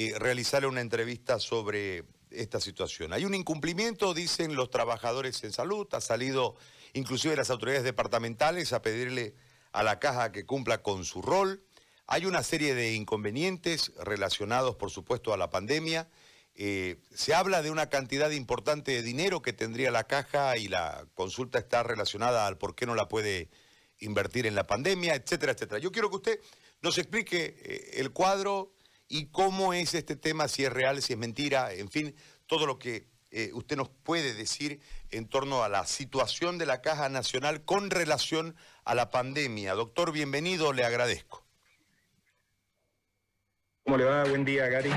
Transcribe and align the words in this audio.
eh, 0.00 0.14
realizarle 0.16 0.68
una 0.68 0.80
entrevista 0.80 1.40
sobre 1.40 2.04
esta 2.30 2.60
situación. 2.60 3.12
Hay 3.12 3.24
un 3.24 3.34
incumplimiento, 3.34 4.14
dicen 4.14 4.54
los 4.54 4.70
trabajadores 4.70 5.42
en 5.42 5.52
salud, 5.52 5.88
ha 5.90 6.00
salido 6.00 6.54
inclusive 6.92 7.34
las 7.34 7.50
autoridades 7.50 7.82
departamentales 7.82 8.72
a 8.72 8.80
pedirle 8.80 9.34
a 9.72 9.82
la 9.82 9.98
caja 9.98 10.30
que 10.30 10.46
cumpla 10.46 10.82
con 10.84 11.04
su 11.04 11.20
rol. 11.20 11.64
Hay 12.06 12.26
una 12.26 12.44
serie 12.44 12.76
de 12.76 12.94
inconvenientes 12.94 13.90
relacionados, 13.96 14.76
por 14.76 14.92
supuesto, 14.92 15.32
a 15.32 15.36
la 15.36 15.50
pandemia. 15.50 16.08
Eh, 16.54 17.00
se 17.12 17.34
habla 17.34 17.60
de 17.60 17.72
una 17.72 17.88
cantidad 17.88 18.30
importante 18.30 18.92
de 18.92 19.02
dinero 19.02 19.42
que 19.42 19.52
tendría 19.52 19.90
la 19.90 20.04
caja 20.04 20.56
y 20.58 20.68
la 20.68 21.08
consulta 21.16 21.58
está 21.58 21.82
relacionada 21.82 22.46
al 22.46 22.56
por 22.56 22.76
qué 22.76 22.86
no 22.86 22.94
la 22.94 23.08
puede 23.08 23.50
invertir 23.98 24.46
en 24.46 24.54
la 24.54 24.68
pandemia, 24.68 25.16
etcétera, 25.16 25.50
etcétera. 25.50 25.80
Yo 25.80 25.90
quiero 25.90 26.08
que 26.08 26.16
usted 26.16 26.40
nos 26.82 26.98
explique 26.98 27.56
eh, 27.58 27.90
el 27.94 28.12
cuadro 28.12 28.77
y 29.08 29.26
cómo 29.26 29.72
es 29.72 29.94
este 29.94 30.16
tema, 30.16 30.48
si 30.48 30.64
es 30.64 30.72
real, 30.72 31.00
si 31.02 31.14
es 31.14 31.18
mentira, 31.18 31.72
en 31.72 31.88
fin, 31.88 32.14
todo 32.46 32.66
lo 32.66 32.78
que 32.78 33.08
eh, 33.30 33.50
usted 33.54 33.76
nos 33.76 33.88
puede 33.88 34.34
decir 34.34 34.80
en 35.10 35.28
torno 35.28 35.62
a 35.62 35.68
la 35.68 35.84
situación 35.86 36.58
de 36.58 36.66
la 36.66 36.80
Caja 36.80 37.08
Nacional 37.08 37.64
con 37.64 37.90
relación 37.90 38.54
a 38.84 38.94
la 38.94 39.10
pandemia. 39.10 39.74
Doctor, 39.74 40.12
bienvenido, 40.12 40.72
le 40.72 40.84
agradezco. 40.84 41.44
¿Cómo 43.84 43.96
le 43.96 44.04
va? 44.04 44.24
Buen 44.24 44.44
día, 44.44 44.68
Gary. 44.68 44.92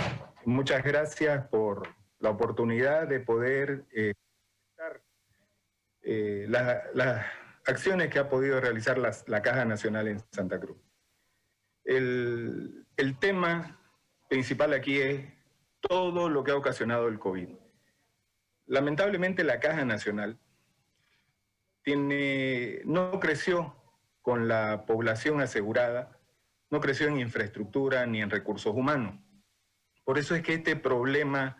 Muchas 0.46 0.84
gracias 0.84 1.48
por 1.48 1.88
la 2.20 2.30
oportunidad 2.30 3.08
de 3.08 3.20
poder 3.22 3.86
eh, 3.94 4.14
eh 6.04 6.46
las 6.48 7.26
acciones 7.66 8.10
que 8.10 8.20
ha 8.20 8.30
podido 8.30 8.60
realizar 8.60 8.98
la 8.98 9.42
Caja 9.42 9.66
Nacional 9.66 10.08
en 10.08 10.22
Santa 10.32 10.60
Cruz. 10.60 10.78
El, 11.84 12.86
el 12.98 13.18
tema 13.18 13.81
principal 14.32 14.72
aquí 14.72 14.98
es 14.98 15.26
todo 15.82 16.30
lo 16.30 16.42
que 16.46 16.52
ha 16.52 16.56
ocasionado 16.56 17.10
el 17.10 17.20
COVID. 17.20 17.50
Lamentablemente 18.66 19.44
la 19.44 19.60
Caja 19.60 19.84
Nacional 19.84 20.40
tiene, 21.84 22.80
no 22.86 23.20
creció 23.20 23.76
con 24.22 24.48
la 24.48 24.86
población 24.86 25.42
asegurada 25.42 26.18
no 26.70 26.80
creció 26.80 27.10
en 27.10 27.20
infraestructura 27.20 28.06
ni 28.06 28.22
en 28.22 28.30
recursos 28.30 28.74
humanos. 28.74 29.20
Por 30.06 30.18
eso 30.18 30.34
es 30.34 30.42
que 30.44 30.54
este 30.54 30.78
problema 30.78 31.58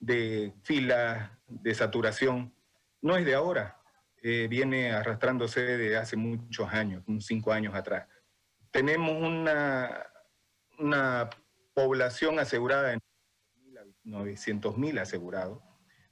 de 0.00 0.52
filas, 0.64 1.30
de 1.46 1.72
saturación, 1.72 2.52
no 3.00 3.16
es 3.16 3.24
de 3.24 3.36
ahora, 3.36 3.80
eh, 4.20 4.48
viene 4.50 4.90
arrastrándose 4.90 5.60
de 5.60 5.96
hace 5.96 6.16
muchos 6.16 6.68
años, 6.72 7.04
unos 7.06 7.26
cinco 7.26 7.52
años 7.52 7.76
atrás. 7.76 8.08
Tenemos 8.72 9.22
una, 9.22 10.04
una 10.80 11.30
población 11.78 12.40
asegurada 12.40 12.92
en 12.92 12.98
900 14.02 14.76
mil 14.76 14.98
asegurados. 14.98 15.62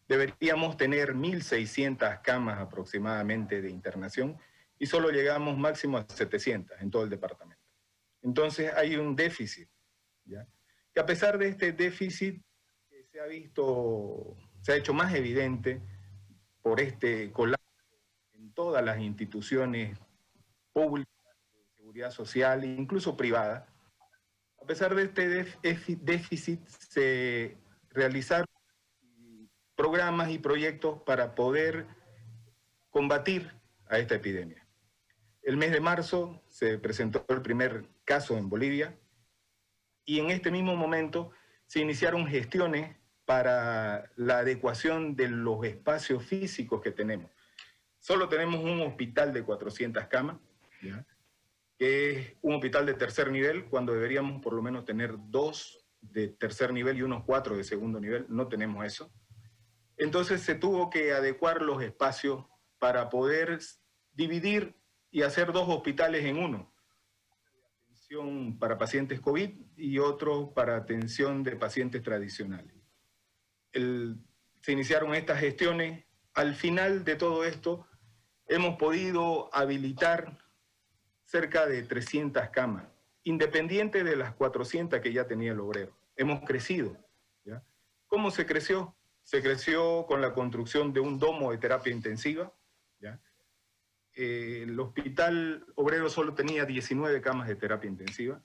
Deberíamos 0.06 0.76
tener 0.76 1.14
1.600 1.14 2.22
camas 2.22 2.60
aproximadamente 2.60 3.60
de 3.60 3.70
internación 3.70 4.38
y 4.78 4.86
solo 4.86 5.10
llegamos 5.10 5.58
máximo 5.58 5.98
a 5.98 6.06
700 6.08 6.80
en 6.80 6.88
todo 6.92 7.02
el 7.02 7.10
departamento. 7.10 7.64
Entonces 8.22 8.72
hay 8.74 8.94
un 8.94 9.16
déficit, 9.16 9.68
¿ya? 10.24 10.46
que 10.94 11.00
a 11.00 11.06
pesar 11.06 11.36
de 11.36 11.48
este 11.48 11.72
déficit 11.72 12.40
se 13.10 13.18
ha 13.18 13.26
visto, 13.26 14.36
se 14.60 14.70
ha 14.70 14.76
hecho 14.76 14.94
más 14.94 15.12
evidente 15.14 15.82
por 16.62 16.80
este 16.80 17.32
colapso 17.32 17.66
en 18.34 18.52
todas 18.52 18.84
las 18.84 19.00
instituciones 19.00 19.98
públicas 20.72 21.12
de 21.52 21.66
seguridad 21.74 22.12
social 22.12 22.62
e 22.62 22.68
incluso 22.68 23.16
privadas, 23.16 23.68
a 24.66 24.68
pesar 24.68 24.96
de 24.96 25.04
este 25.04 25.96
déficit 26.00 26.66
se 26.66 27.56
realizaron 27.90 28.46
programas 29.76 30.30
y 30.30 30.40
proyectos 30.40 31.02
para 31.02 31.36
poder 31.36 31.86
combatir 32.90 33.52
a 33.86 34.00
esta 34.00 34.16
epidemia. 34.16 34.66
El 35.42 35.56
mes 35.56 35.70
de 35.70 35.78
marzo 35.78 36.42
se 36.48 36.78
presentó 36.78 37.24
el 37.28 37.42
primer 37.42 37.84
caso 38.04 38.36
en 38.36 38.48
Bolivia 38.48 38.98
y 40.04 40.18
en 40.18 40.30
este 40.30 40.50
mismo 40.50 40.74
momento 40.74 41.30
se 41.66 41.78
iniciaron 41.78 42.26
gestiones 42.26 42.96
para 43.24 44.10
la 44.16 44.38
adecuación 44.38 45.14
de 45.14 45.28
los 45.28 45.64
espacios 45.64 46.24
físicos 46.24 46.82
que 46.82 46.90
tenemos. 46.90 47.30
Solo 48.00 48.28
tenemos 48.28 48.64
un 48.64 48.80
hospital 48.80 49.32
de 49.32 49.44
400 49.44 50.06
camas, 50.06 50.38
que 51.78 52.10
es 52.10 52.36
un 52.42 52.54
hospital 52.54 52.86
de 52.86 52.94
tercer 52.94 53.30
nivel, 53.30 53.66
cuando 53.66 53.92
deberíamos 53.92 54.40
por 54.42 54.54
lo 54.54 54.62
menos 54.62 54.84
tener 54.84 55.14
dos 55.28 55.86
de 56.00 56.28
tercer 56.28 56.72
nivel 56.72 56.98
y 56.98 57.02
unos 57.02 57.24
cuatro 57.24 57.56
de 57.56 57.64
segundo 57.64 58.00
nivel. 58.00 58.26
No 58.28 58.48
tenemos 58.48 58.84
eso. 58.84 59.12
Entonces 59.96 60.42
se 60.42 60.54
tuvo 60.54 60.90
que 60.90 61.12
adecuar 61.12 61.62
los 61.62 61.82
espacios 61.82 62.44
para 62.78 63.08
poder 63.08 63.58
dividir 64.12 64.76
y 65.10 65.22
hacer 65.22 65.52
dos 65.52 65.68
hospitales 65.68 66.24
en 66.24 66.38
uno. 66.38 66.72
Atención 67.84 68.58
para 68.58 68.78
pacientes 68.78 69.20
COVID 69.20 69.50
y 69.76 69.98
otro 69.98 70.52
para 70.54 70.76
atención 70.76 71.42
de 71.42 71.56
pacientes 71.56 72.02
tradicionales. 72.02 72.74
se 73.72 74.72
iniciaron 74.72 75.14
estas 75.14 75.40
gestiones. 75.40 76.04
Al 76.34 76.54
final 76.54 77.04
de 77.04 77.16
todo 77.16 77.44
esto, 77.44 77.86
hemos 78.46 78.76
podido 78.76 79.48
habilitar 79.54 80.38
cerca 81.26 81.66
de 81.66 81.82
300 81.82 82.48
camas, 82.50 82.86
independiente 83.24 84.04
de 84.04 84.16
las 84.16 84.32
400 84.34 85.00
que 85.00 85.12
ya 85.12 85.26
tenía 85.26 85.52
el 85.52 85.60
obrero. 85.60 85.92
Hemos 86.16 86.40
crecido. 86.44 86.96
¿Cómo 88.08 88.30
se 88.30 88.46
creció? 88.46 88.94
Se 89.24 89.42
creció 89.42 90.06
con 90.06 90.20
la 90.20 90.32
construcción 90.32 90.92
de 90.92 91.00
un 91.00 91.18
domo 91.18 91.50
de 91.50 91.58
terapia 91.58 91.92
intensiva, 91.92 92.52
¿ya? 93.00 93.20
Eh, 94.14 94.62
el 94.62 94.78
hospital 94.78 95.66
obrero 95.74 96.08
solo 96.08 96.32
tenía 96.32 96.64
19 96.64 97.20
camas 97.20 97.48
de 97.48 97.56
terapia 97.56 97.90
intensiva. 97.90 98.40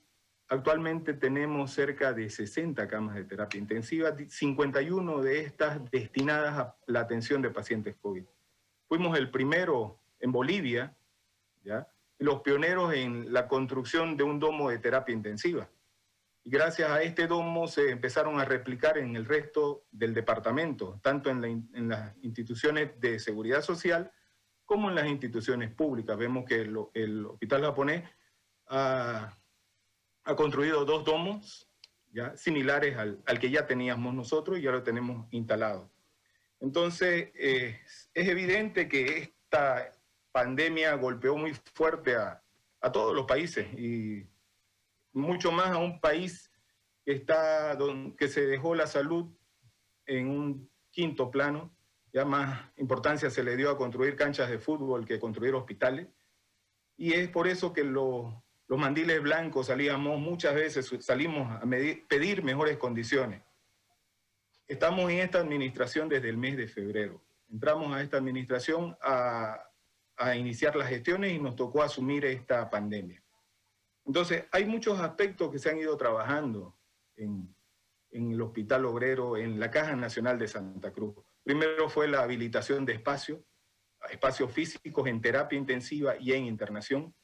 Actualmente 0.48 1.14
tenemos 1.14 1.70
cerca 1.70 2.12
de 2.12 2.28
60 2.28 2.88
camas 2.88 3.14
de 3.14 3.24
terapia 3.24 3.58
intensiva, 3.58 4.14
51 4.28 5.22
de 5.22 5.40
estas 5.40 5.88
destinadas 5.92 6.58
a 6.58 6.76
la 6.86 7.00
atención 7.00 7.40
de 7.40 7.50
pacientes 7.50 7.94
COVID. 8.02 8.24
Fuimos 8.88 9.16
el 9.16 9.30
primero 9.30 10.00
en 10.18 10.32
Bolivia, 10.32 10.94
¿ya? 11.62 11.86
Los 12.22 12.40
pioneros 12.40 12.94
en 12.94 13.32
la 13.32 13.48
construcción 13.48 14.16
de 14.16 14.24
un 14.24 14.38
domo 14.38 14.70
de 14.70 14.78
terapia 14.78 15.14
intensiva. 15.14 15.68
Y 16.44 16.50
gracias 16.50 16.90
a 16.90 17.02
este 17.02 17.26
domo 17.26 17.68
se 17.68 17.90
empezaron 17.90 18.40
a 18.40 18.44
replicar 18.44 18.98
en 18.98 19.14
el 19.14 19.24
resto 19.24 19.86
del 19.90 20.12
departamento, 20.12 20.98
tanto 21.02 21.30
en, 21.30 21.68
en 21.72 21.88
las 21.88 22.16
instituciones 22.22 22.98
de 23.00 23.18
seguridad 23.18 23.62
social, 23.62 24.10
como 24.64 24.88
en 24.88 24.94
las 24.94 25.06
instituciones 25.06 25.70
públicas. 25.70 26.16
Vemos 26.16 26.46
que 26.46 26.62
el, 26.62 27.26
hospital 27.26 27.62
japonés 27.62 28.08
ha, 28.68 29.36
construido 30.36 30.86
dos 30.86 31.04
domos 31.04 31.68
ya 32.10 32.36
similares 32.38 32.96
al, 32.96 33.38
que 33.38 33.50
ya 33.50 33.66
teníamos 33.66 34.14
nosotros 34.14 34.58
y 34.58 34.62
ya 34.62 34.70
lo 34.70 34.82
tenemos 34.82 35.26
instalado. 35.30 35.90
Entonces, 36.58 37.32
es 37.34 38.10
evidente 38.14 38.88
que 38.88 39.18
esta 39.18 39.92
pandemia 40.32 40.94
golpeó 40.94 41.36
muy 41.36 41.54
fuerte 41.74 42.16
a, 42.16 42.42
a, 42.80 42.90
todos 42.90 43.14
los 43.14 43.26
países 43.26 43.66
y 43.78 44.26
mucho 45.12 45.52
más 45.52 45.68
a 45.68 45.78
un 45.78 46.00
país 46.00 46.50
que, 47.04 47.12
está, 47.12 47.76
que 48.18 48.28
se 48.28 48.46
dejó 48.46 48.74
la 48.74 48.86
salud 48.86 49.30
en 50.06 50.28
un 50.28 50.70
quinto 50.90 51.30
plano 51.30 51.70
ya 52.12 52.24
más 52.24 52.70
importancia 52.76 53.30
se 53.30 53.42
le 53.42 53.56
dio 53.56 53.70
a 53.70 53.78
construir 53.78 54.16
canchas 54.16 54.50
de 54.50 54.58
fútbol 54.58 55.06
que 55.06 55.18
construir 55.18 55.54
hospitales. 55.54 56.08
Y 56.96 57.14
es 57.14 57.28
por 57.30 57.48
eso 57.48 57.72
que 57.72 57.84
los, 57.84 58.34
mandiles 58.68 59.20
blancos 59.22 59.66
salíamos 59.66 60.18
muchas 60.18 60.54
veces, 60.54 60.90
salimos 61.00 61.50
a 61.50 61.62
pedir 62.08 62.42
mejores 62.42 62.76
condiciones. 62.76 63.42
Estamos 64.68 65.10
en 65.10 65.18
esta 65.18 65.40
administración 65.40 66.08
desde 66.08 66.28
el 66.28 66.36
mes 66.36 66.56
de 66.56 66.68
febrero. 66.68 67.22
Entramos 67.50 67.94
a 67.94 68.02
esta 68.02 68.18
administración 68.18 68.96
a, 69.02 69.68
iniciar 70.36 70.76
las 70.76 70.88
gestiones 70.88 71.32
y 71.32 71.38
nos 71.38 71.56
tocó 71.56 71.82
asumir 71.82 72.24
esta 72.24 72.68
pandemia. 72.70 73.22
Entonces, 74.04 74.44
hay 74.52 74.64
muchos 74.64 75.00
aspectos 75.00 75.50
que 75.50 75.58
se 75.58 75.70
han 75.70 75.78
ido 75.78 75.96
trabajando 75.96 76.78
en, 77.16 77.54
en 78.10 78.32
el 78.32 78.40
Hospital 78.40 78.84
Obrero, 78.84 79.36
en 79.36 79.58
la 79.58 79.70
Caja 79.70 79.96
Nacional 79.96 80.38
de 80.38 80.48
Santa 80.48 80.92
Cruz. 80.92 81.14
Primero 81.42 81.88
fue 81.88 82.08
la 82.08 82.22
habilitación 82.22 82.84
de 82.84 82.94
espacios, 82.94 83.40
espacios 84.10 84.50
físicos 84.52 85.06
en 85.06 85.20
terapia 85.20 85.58
intensiva 85.58 86.16
y 86.18 86.32
en 86.32 86.44
internación. 86.44 87.14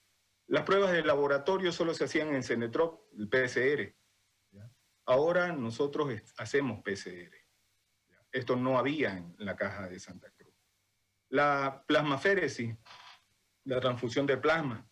Las 0.47 0.65
pruebas 0.65 0.93
de 0.93 1.03
laboratorio 1.03 1.73
solo 1.73 1.95
se 1.95 2.05
hacían 2.05 2.35
en 2.35 2.43
Cenetrop, 2.43 3.03
el 3.19 3.29
PCR. 3.29 3.95
Ahora 5.05 5.53
nosotros 5.53 6.13
hacemos 6.37 6.83
PCR. 6.83 7.35
Esto 8.31 8.57
no 8.57 8.79
había 8.79 9.17
en 9.17 9.35
la 9.39 9.57
caja 9.57 9.89
de 9.89 9.99
Santa 9.99 10.31
Cruz. 10.31 10.38
La 11.31 11.85
plasmaféresis, 11.87 12.75
la 13.65 13.81
transfusión 13.81 14.27
de 14.27 14.37
plasma, 14.37 14.89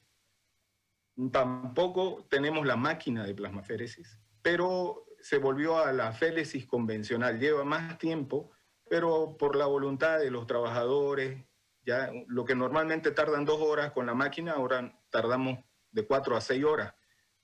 tampoco 1.33 2.27
tenemos 2.29 2.67
la 2.67 2.77
máquina 2.77 3.25
de 3.25 3.35
plasmaféresis, 3.35 4.19
pero 4.43 5.07
se 5.21 5.39
volvió 5.39 5.79
a 5.79 5.93
la 5.93 6.13
félesis 6.13 6.67
convencional. 6.67 7.39
Lleva 7.39 7.65
más 7.65 7.99
tiempo, 7.99 8.53
pero 8.89 9.37
por 9.37 9.57
la 9.57 9.67
voluntad 9.67 10.19
de 10.19 10.31
los 10.31 10.47
trabajadores, 10.47 11.45
ya 11.83 12.11
lo 12.29 12.45
que 12.45 12.55
normalmente 12.55 13.11
tardan 13.13 13.45
dos 13.45 13.61
horas 13.61 13.93
con 13.93 14.07
la 14.07 14.15
máquina, 14.15 14.53
ahora 14.53 15.01
tardamos 15.11 15.59
de 15.91 16.07
cuatro 16.07 16.37
a 16.37 16.41
seis 16.41 16.65
horas, 16.65 16.95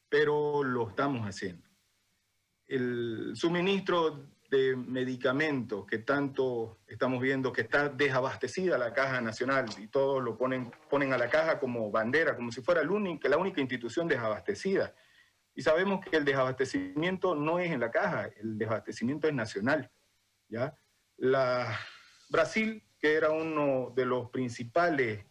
pero 0.08 0.62
lo 0.62 0.90
estamos 0.90 1.26
haciendo. 1.26 1.66
El 2.66 3.32
suministro 3.34 4.28
de 4.52 4.76
medicamentos 4.76 5.86
que 5.86 5.98
tanto 5.98 6.80
estamos 6.86 7.22
viendo 7.22 7.54
que 7.54 7.62
está 7.62 7.88
desabastecida 7.88 8.76
la 8.76 8.92
Caja 8.92 9.22
Nacional 9.22 9.64
y 9.78 9.86
todos 9.86 10.22
lo 10.22 10.36
ponen, 10.36 10.70
ponen 10.90 11.14
a 11.14 11.18
la 11.18 11.30
caja 11.30 11.58
como 11.58 11.90
bandera, 11.90 12.36
como 12.36 12.52
si 12.52 12.60
fuera 12.60 12.82
la 12.84 13.38
única 13.38 13.60
institución 13.62 14.06
desabastecida. 14.06 14.94
Y 15.54 15.62
sabemos 15.62 16.04
que 16.04 16.18
el 16.18 16.26
desabastecimiento 16.26 17.34
no 17.34 17.58
es 17.60 17.72
en 17.72 17.80
la 17.80 17.90
caja, 17.90 18.28
el 18.36 18.58
desabastecimiento 18.58 19.26
es 19.26 19.32
nacional. 19.32 19.90
¿ya? 20.48 20.76
La, 21.16 21.78
Brasil, 22.28 22.84
que 22.98 23.14
era 23.14 23.30
uno 23.30 23.90
de 23.96 24.04
los 24.04 24.28
principales 24.28 25.24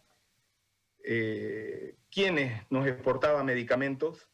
eh, 1.04 1.96
quienes 2.10 2.68
nos 2.70 2.88
exportaba 2.88 3.44
medicamentos, 3.44 4.28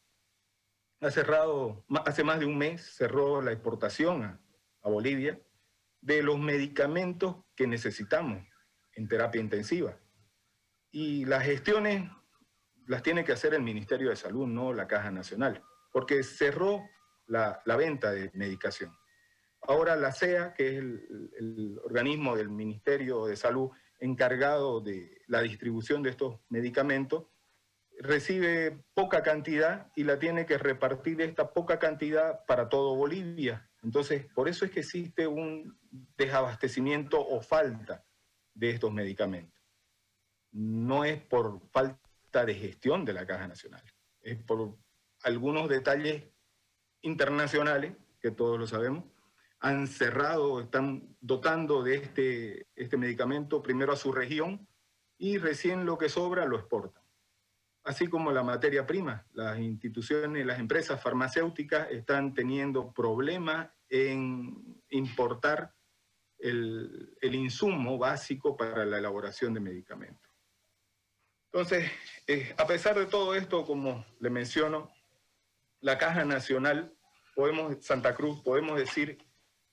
ha 0.99 1.11
cerrado, 1.11 1.85
hace 2.05 2.23
más 2.23 2.39
de 2.39 2.45
un 2.45 2.57
mes 2.57 2.81
cerró 2.81 3.41
la 3.43 3.51
exportación 3.51 4.23
a, 4.23 4.39
Bolivia 4.89 5.39
de 6.01 6.23
los 6.23 6.39
medicamentos 6.39 7.37
que 7.55 7.67
necesitamos 7.67 8.43
en 8.93 9.07
terapia 9.07 9.41
intensiva. 9.41 9.97
Y 10.91 11.25
las 11.25 11.43
gestiones 11.45 12.09
las 12.87 13.03
tiene 13.03 13.23
que 13.23 13.31
hacer 13.31 13.53
el 13.53 13.61
Ministerio 13.61 14.09
de 14.09 14.15
Salud, 14.15 14.47
no 14.47 14.73
la 14.73 14.87
Caja 14.87 15.11
Nacional, 15.11 15.63
porque 15.91 16.23
cerró 16.23 16.81
la, 17.27 17.61
venta 17.77 18.11
de 18.11 18.31
medicación. 18.33 18.97
Ahora 19.61 19.95
la 19.95 20.11
CEA, 20.11 20.53
que 20.53 20.69
es 20.69 20.77
el, 20.77 21.79
organismo 21.83 22.35
del 22.35 22.49
Ministerio 22.49 23.25
de 23.25 23.35
Salud 23.35 23.69
encargado 23.99 24.81
de 24.81 25.21
la 25.27 25.41
distribución 25.41 26.01
de 26.01 26.09
estos 26.09 26.39
medicamentos, 26.49 27.25
recibe 27.99 28.81
poca 28.93 29.23
cantidad 29.23 29.91
y 29.95 30.03
la 30.03 30.19
tiene 30.19 30.45
que 30.45 30.57
repartir 30.57 31.21
esta 31.21 31.51
poca 31.53 31.79
cantidad 31.79 32.45
para 32.45 32.69
todo 32.69 32.95
Bolivia. 32.95 33.69
Entonces, 33.83 34.25
por 34.33 34.47
eso 34.47 34.65
es 34.65 34.71
que 34.71 34.79
existe 34.79 35.27
un 35.27 35.77
desabastecimiento 36.17 37.19
o 37.19 37.41
falta 37.41 38.05
de 38.53 38.71
estos 38.71 38.91
medicamentos. 38.91 39.61
No 40.51 41.03
es 41.03 41.21
por 41.21 41.61
falta 41.71 42.45
de 42.45 42.55
gestión 42.55 43.05
de 43.05 43.13
la 43.13 43.27
Caja 43.27 43.47
Nacional, 43.47 43.83
es 44.21 44.41
por 44.43 44.77
algunos 45.23 45.69
detalles 45.69 46.23
internacionales, 47.01 47.93
que 48.21 48.31
todos 48.31 48.59
lo 48.59 48.67
sabemos, 48.67 49.05
han 49.59 49.87
cerrado, 49.87 50.61
están 50.61 51.15
dotando 51.19 51.83
de 51.83 51.95
este, 51.95 52.67
este 52.75 52.97
medicamento 52.97 53.61
primero 53.61 53.91
a 53.91 53.97
su 53.97 54.11
región 54.11 54.67
y 55.17 55.37
recién 55.37 55.85
lo 55.85 55.97
que 55.97 56.07
sobra 56.07 56.45
lo 56.45 56.57
exportan 56.57 56.98
así 57.83 58.07
como 58.07 58.31
la 58.31 58.43
materia 58.43 58.85
prima. 58.85 59.25
Las 59.33 59.59
instituciones, 59.59 60.45
las 60.45 60.59
empresas 60.59 61.01
farmacéuticas 61.01 61.89
están 61.91 62.33
teniendo 62.33 62.93
problemas 62.93 63.69
en 63.89 64.81
importar 64.89 65.73
el, 66.37 67.17
insumo 67.21 67.97
básico 67.97 68.55
para 68.55 68.85
la 68.85 68.97
elaboración 68.97 69.53
de 69.53 69.59
medicamentos. 69.59 70.29
Entonces, 71.51 71.91
eh, 72.27 72.53
a 72.57 72.67
pesar 72.67 72.97
de 72.97 73.07
todo 73.07 73.33
esto, 73.33 73.65
como 73.65 74.05
le 74.19 74.29
menciono, 74.29 74.91
la 75.81 75.97
Caja 75.97 76.25
Nacional, 76.25 76.93
podemos, 77.35 77.83
Santa 77.83 78.13
Cruz, 78.13 78.41
podemos 78.43 78.77
decir 78.77 79.17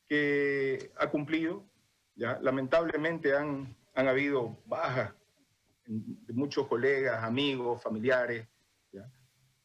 que 0.08 0.93
ha 0.97 1.11
cumplido, 1.11 1.69
lamentablemente 2.14 3.37
han, 3.37 3.76
han 3.94 4.08
habido 4.08 4.56
bajas 4.64 5.12
de 5.87 6.33
muchos 6.33 6.67
colegas, 6.67 7.23
amigos, 7.23 7.83
familiares, 7.83 8.49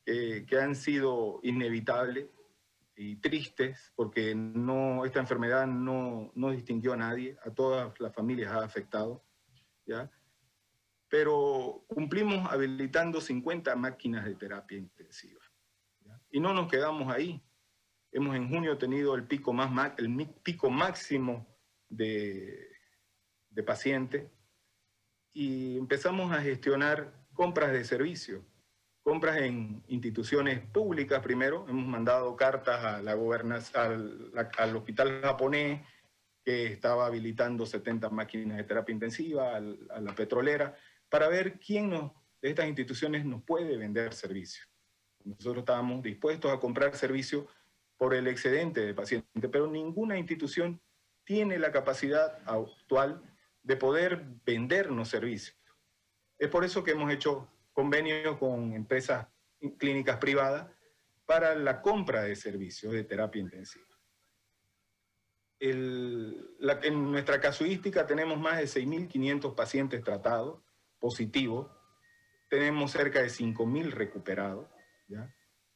que 0.06 0.59
han 0.59 0.75
sido 0.75 1.39
inevitables 1.44 2.27
y 2.95 3.15
tristes 3.18 3.91
porque 3.95 4.35
no, 4.35 5.06
esta 5.06 5.19
enfermedad 5.19 5.65
no, 5.68 6.31
no, 6.35 6.51
distinguió 6.51 6.94
a 6.94 6.97
nadie, 6.97 7.38
a 7.45 7.51
todas 7.51 7.97
las 8.00 8.13
familias 8.13 8.51
ha 8.51 8.63
afectado. 8.63 9.23
¿ya? 9.85 10.12
Pero 11.07 11.85
cumplimos 11.88 12.51
habilitando 12.51 13.21
50 13.21 13.75
máquinas 13.75 14.25
de 14.25 14.35
terapia 14.35 14.77
intensiva. 14.77 15.41
Y 16.29 16.39
no 16.39 16.53
nos 16.53 16.69
quedamos 16.69 17.13
ahí. 17.13 17.41
Hemos 18.12 18.35
en 18.35 18.50
junio 18.50 18.77
tenido 18.77 19.15
el 19.15 19.25
pico, 19.25 19.53
más, 19.53 19.94
el 19.97 20.29
pico 20.44 20.69
máximo 20.69 21.47
de, 21.89 22.69
de 23.50 23.63
pacientes 23.63 24.29
y 25.33 25.77
empezamos 25.77 26.31
a 26.31 26.41
gestionar 26.41 27.13
compras 27.33 27.71
de 27.71 27.83
servicios, 27.83 28.43
compras 29.03 29.37
en 29.37 29.83
instituciones 29.87 30.59
públicas 30.59 31.21
primero. 31.21 31.65
Hemos 31.67 31.87
mandado 31.87 32.35
cartas 32.35 32.83
a 32.83 33.01
la 33.01 33.13
al, 33.13 34.31
al, 34.57 34.75
hospital 34.75 35.21
japonés 35.21 35.81
que 36.43 36.67
estaba 36.67 37.05
habilitando 37.05 37.65
70 37.65 38.09
máquinas 38.09 38.57
de 38.57 38.63
terapia 38.63 38.93
intensiva, 38.93 39.55
a 39.57 40.01
la 40.01 40.15
petrolera, 40.15 40.75
para 41.09 41.27
ver 41.27 41.59
quién 41.59 41.89
nos, 41.89 42.11
de 42.41 42.49
estas 42.49 42.67
instituciones 42.67 43.25
nos 43.25 43.43
puede 43.43 43.77
vender 43.77 44.13
servicios. 44.13 44.67
Nosotros 45.23 45.59
estábamos 45.59 46.01
dispuestos 46.01 46.51
a 46.51 46.59
comprar 46.59 46.95
servicios 46.95 47.45
por 47.97 48.15
el 48.15 48.27
excedente 48.27 48.81
de 48.81 48.95
pacientes, 48.95 49.49
pero 49.51 49.67
ninguna 49.67 50.17
institución 50.17 50.81
tiene 51.23 51.59
la 51.59 51.71
capacidad 51.71 52.39
actual 52.47 53.21
de 53.63 53.75
poder 53.77 54.25
vendernos 54.45 55.09
servicios. 55.09 55.57
Es 56.37 56.49
por 56.49 56.63
eso 56.63 56.83
que 56.83 56.91
hemos 56.91 57.11
hecho 57.11 57.47
convenios 57.73 58.37
con 58.37 58.73
empresas 58.73 59.27
clínicas 59.77 60.17
privadas 60.17 60.69
para 61.25 61.55
la 61.55 61.81
compra 61.81 62.23
de 62.23 62.35
servicios 62.35 62.93
de 62.93 63.03
terapia 63.03 63.41
intensiva. 63.41 63.85
en 65.59 67.11
nuestra 67.11 67.39
casuística 67.39 68.07
tenemos 68.07 68.39
más 68.39 68.57
de 68.57 68.63
6.500 68.63 69.55
pacientes 69.55 70.03
tratados, 70.03 70.61
positivos, 70.99 71.69
tenemos 72.49 72.91
cerca 72.91 73.21
de 73.21 73.27
5.000 73.27 73.91
recuperados, 73.91 74.67
¿ya? 75.07 75.33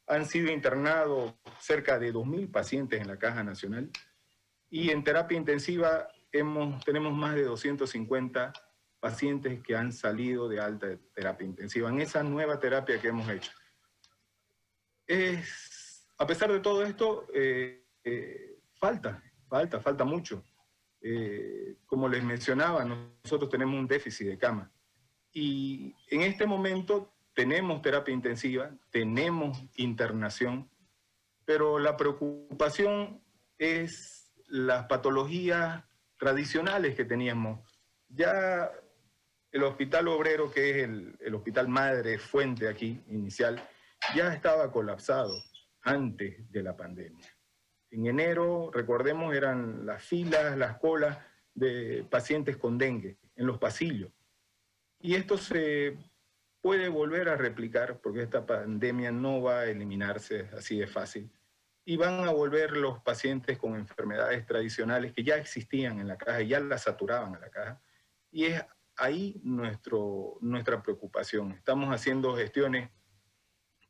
han 0.07 0.25
sido 0.25 0.51
internados 0.51 1.33
cerca 1.59 1.97
de 1.97 2.13
2.000 2.13 2.51
pacientes 2.51 3.01
en 3.01 3.07
la 3.07 3.17
Caja 3.17 3.43
Nacional 3.43 3.89
y 4.69 4.91
en 4.91 5.03
terapia 5.03 5.37
intensiva 5.37 6.07
tenemos 6.83 7.13
más 7.13 7.35
de 7.35 7.43
250 7.43 8.53
pacientes 8.99 9.61
que 9.61 9.75
han 9.75 9.93
salido 9.93 10.49
de 10.49 10.59
alta 10.59 10.97
terapia 11.13 11.45
intensiva 11.45 11.89
en 11.89 12.01
esa 12.01 12.23
nueva 12.23 12.59
terapia 12.59 12.99
que 12.99 13.09
hemos 13.09 13.29
hecho. 13.29 13.51
Es, 15.05 16.07
a 16.17 16.25
pesar 16.25 16.51
de 16.51 16.59
todo 16.59 16.83
esto, 16.83 17.27
eh, 17.33 17.85
eh, 18.03 18.59
falta, 18.79 19.21
falta, 19.47 19.79
falta 19.79 20.03
mucho. 20.03 20.43
Eh, 21.01 21.77
como 21.85 22.09
les 22.09 22.23
mencionaba, 22.23 22.83
nosotros 22.83 23.49
tenemos 23.49 23.79
un 23.79 23.87
déficit 23.87 24.27
de 24.27 24.37
cama. 24.37 24.71
Y 25.31 25.93
en 26.09 26.21
este 26.21 26.47
momento 26.47 27.13
tenemos 27.35 27.81
terapia 27.81 28.13
intensiva, 28.13 28.71
tenemos 28.89 29.63
internación, 29.75 30.69
pero 31.45 31.77
la 31.77 31.95
preocupación 31.95 33.21
es 33.57 34.33
las 34.47 34.87
patologías 34.87 35.83
tradicionales 36.17 36.95
que 36.95 37.05
teníamos. 37.05 37.59
Ya 38.07 38.71
el 39.51 39.63
hospital 39.63 40.07
obrero, 40.07 40.51
que 40.51 40.69
es 40.69 40.75
el, 40.83 41.35
hospital 41.35 41.67
madre 41.67 42.17
fuente 42.17 42.67
aquí, 42.67 43.01
inicial, 43.07 43.61
ya 44.15 44.33
estaba 44.33 44.71
colapsado 44.71 45.33
antes 45.81 46.51
de 46.51 46.63
la 46.63 46.75
pandemia. 46.75 47.27
En 47.91 48.05
enero, 48.07 48.71
recordemos, 48.73 49.33
eran 49.33 49.85
las 49.85 50.03
filas, 50.03 50.57
las 50.57 50.77
colas 50.79 51.17
de 51.53 52.05
pacientes 52.09 52.57
con 52.57 52.77
dengue 52.77 53.17
en 53.35 53.47
los 53.47 53.57
pasillos. 53.57 54.11
Y 54.99 55.15
esto 55.15 55.37
se 55.37 55.97
puede 56.61 56.89
volver 56.89 57.29
a 57.29 57.37
replicar 57.37 57.99
porque 58.01 58.23
esta 58.23 58.45
pandemia 58.45 59.11
no 59.11 59.41
va 59.41 59.61
a 59.61 59.65
eliminarse 59.67 60.49
así 60.57 60.79
de 60.79 60.87
fácil 60.87 61.29
y 61.85 61.97
van 61.97 62.21
a 62.21 62.31
volver 62.31 62.75
los 62.75 62.99
pacientes 62.99 63.59
con 63.59 63.75
enfermedades 63.75 64.45
tradicionales 64.45 65.13
que 65.13 65.23
ya 65.23 65.37
existían 65.37 65.99
en 65.99 66.07
la 66.07 66.17
caja 66.17 66.41
ya 66.41 66.59
las 66.59 66.83
saturaban 66.83 67.35
a 67.35 67.39
la 67.39 67.49
caja. 67.51 67.81
Y 68.31 68.45
es 68.45 68.65
ahí 68.97 69.39
nuestro, 69.43 70.37
nuestra 70.41 70.81
preocupación. 70.81 71.51
Estamos 71.51 71.93
haciendo 71.93 72.35
gestiones 72.35 72.89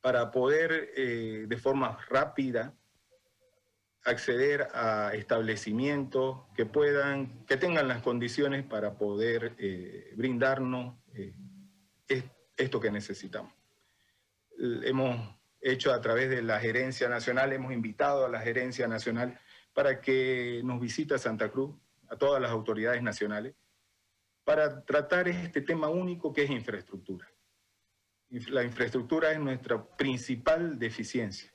para 0.01 0.29
poder 0.29 0.91
eh, 0.95 1.45
de 1.47 1.57
forma 1.57 1.97
rápida 2.09 2.75
acceder 4.03 4.67
a 4.73 5.13
establecimientos 5.15 6.41
que 6.53 6.65
puedan, 6.65 7.45
que 7.45 7.57
tengan 7.57 7.87
las 7.87 8.03
condiciones 8.03 8.63
para 8.63 8.97
poder 8.97 9.55
eh, 9.57 10.13
brindarnos 10.15 10.95
eh, 11.13 11.33
esto 12.57 12.79
que 12.79 12.91
necesitamos. 12.91 13.51
Hemos 14.57 15.34
hecho 15.65 15.91
a 15.91 15.99
través 15.99 16.29
de 16.29 16.43
la 16.43 16.59
gerencia 16.59 17.09
nacional, 17.09 17.51
hemos 17.51 17.73
invitado 17.73 18.23
a 18.23 18.29
la 18.29 18.39
gerencia 18.39 18.87
nacional 18.87 19.39
para 19.73 19.99
que 19.99 20.61
nos 20.63 20.79
visite 20.79 21.15
a 21.15 21.17
Santa 21.17 21.49
Cruz, 21.49 21.75
a 22.07 22.15
todas 22.15 22.39
las 22.39 22.51
autoridades 22.51 23.01
nacionales, 23.01 23.55
para 24.43 24.85
tratar 24.85 25.27
este 25.27 25.61
tema 25.61 25.89
único 25.89 26.31
que 26.31 26.43
es 26.43 26.51
infraestructura. 26.51 27.27
La 28.29 28.63
infraestructura 28.63 29.31
es 29.31 29.39
nuestra 29.39 29.83
principal 29.97 30.77
deficiencia. 30.77 31.51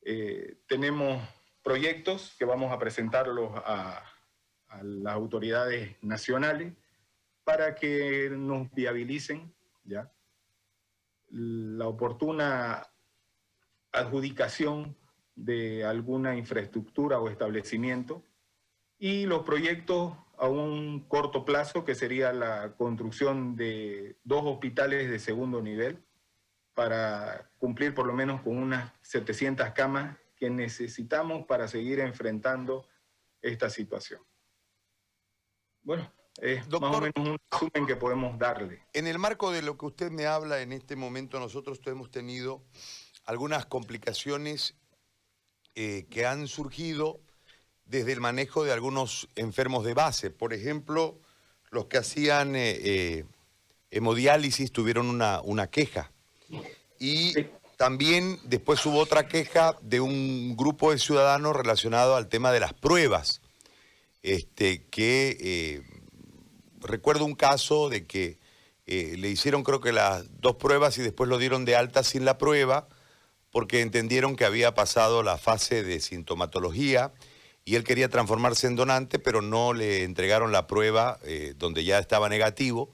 Eh, 0.00 0.62
tenemos 0.66 1.22
proyectos 1.62 2.34
que 2.38 2.46
vamos 2.46 2.72
a 2.72 2.78
presentarlos 2.78 3.52
a, 3.56 4.02
a 4.68 4.82
las 4.82 5.12
autoridades 5.12 6.02
nacionales 6.02 6.72
para 7.44 7.74
que 7.74 8.30
nos 8.30 8.70
viabilicen 8.72 9.52
¿ya? 9.84 10.10
La 11.30 11.86
oportuna 11.86 12.86
adjudicación 13.92 14.96
de 15.34 15.84
alguna 15.84 16.36
infraestructura 16.36 17.20
o 17.20 17.28
establecimiento 17.28 18.22
y 18.98 19.26
los 19.26 19.44
proyectos 19.44 20.14
a 20.36 20.48
un 20.48 21.00
corto 21.08 21.44
plazo, 21.44 21.84
que 21.84 21.94
sería 21.94 22.32
la 22.32 22.74
construcción 22.76 23.56
de 23.56 24.18
dos 24.24 24.42
hospitales 24.44 25.10
de 25.10 25.18
segundo 25.18 25.60
nivel 25.62 26.04
para 26.74 27.50
cumplir 27.58 27.94
por 27.94 28.06
lo 28.06 28.12
menos 28.12 28.40
con 28.42 28.56
unas 28.56 28.92
700 29.02 29.70
camas 29.72 30.16
que 30.36 30.48
necesitamos 30.48 31.44
para 31.46 31.66
seguir 31.66 31.98
enfrentando 31.98 32.86
esta 33.42 33.68
situación. 33.68 34.22
Bueno, 35.82 36.12
es 36.40 36.68
más 36.68 36.82
o 36.82 37.00
menos 37.00 37.14
un 37.16 37.38
resumen 37.50 37.86
que 37.86 37.96
podemos 37.96 38.38
darle. 38.38 38.82
En 38.92 39.06
el 39.06 39.18
marco 39.18 39.50
de 39.50 39.62
lo 39.62 39.76
que 39.76 39.86
usted 39.86 40.10
me 40.10 40.26
habla 40.26 40.60
en 40.60 40.72
este 40.72 40.96
momento, 40.96 41.40
nosotros 41.40 41.80
hemos 41.86 42.10
tenido 42.10 42.62
algunas 43.24 43.66
complicaciones 43.66 44.74
eh, 45.74 46.06
que 46.10 46.26
han 46.26 46.48
surgido 46.48 47.20
desde 47.84 48.12
el 48.12 48.20
manejo 48.20 48.64
de 48.64 48.72
algunos 48.72 49.28
enfermos 49.34 49.84
de 49.84 49.94
base. 49.94 50.30
Por 50.30 50.52
ejemplo, 50.52 51.18
los 51.70 51.86
que 51.86 51.98
hacían 51.98 52.54
eh, 52.54 52.78
eh, 52.82 53.24
hemodiálisis 53.90 54.72
tuvieron 54.72 55.08
una, 55.08 55.40
una 55.40 55.68
queja. 55.68 56.12
Y 56.98 57.34
también 57.76 58.38
después 58.44 58.84
hubo 58.86 58.98
otra 58.98 59.28
queja 59.28 59.76
de 59.82 60.00
un 60.00 60.56
grupo 60.56 60.90
de 60.92 60.98
ciudadanos 60.98 61.54
relacionado 61.54 62.16
al 62.16 62.28
tema 62.28 62.52
de 62.52 62.60
las 62.60 62.74
pruebas, 62.74 63.40
este, 64.22 64.84
que 64.86 65.84
recuerdo 66.80 67.24
un 67.24 67.34
caso 67.34 67.88
de 67.88 68.06
que 68.06 68.38
le 68.86 69.28
hicieron 69.28 69.64
creo 69.64 69.82
que 69.82 69.92
las 69.92 70.24
dos 70.40 70.56
pruebas 70.56 70.96
y 70.96 71.02
después 71.02 71.28
lo 71.28 71.36
dieron 71.36 71.66
de 71.66 71.76
alta 71.76 72.02
sin 72.02 72.24
la 72.24 72.38
prueba 72.38 72.88
porque 73.50 73.80
entendieron 73.80 74.36
que 74.36 74.44
había 74.44 74.74
pasado 74.74 75.22
la 75.22 75.38
fase 75.38 75.82
de 75.82 76.00
sintomatología 76.00 77.12
y 77.64 77.76
él 77.76 77.84
quería 77.84 78.08
transformarse 78.08 78.66
en 78.66 78.76
donante, 78.76 79.18
pero 79.18 79.42
no 79.42 79.74
le 79.74 80.04
entregaron 80.04 80.52
la 80.52 80.66
prueba 80.66 81.18
eh, 81.22 81.54
donde 81.56 81.84
ya 81.84 81.98
estaba 81.98 82.28
negativo 82.30 82.90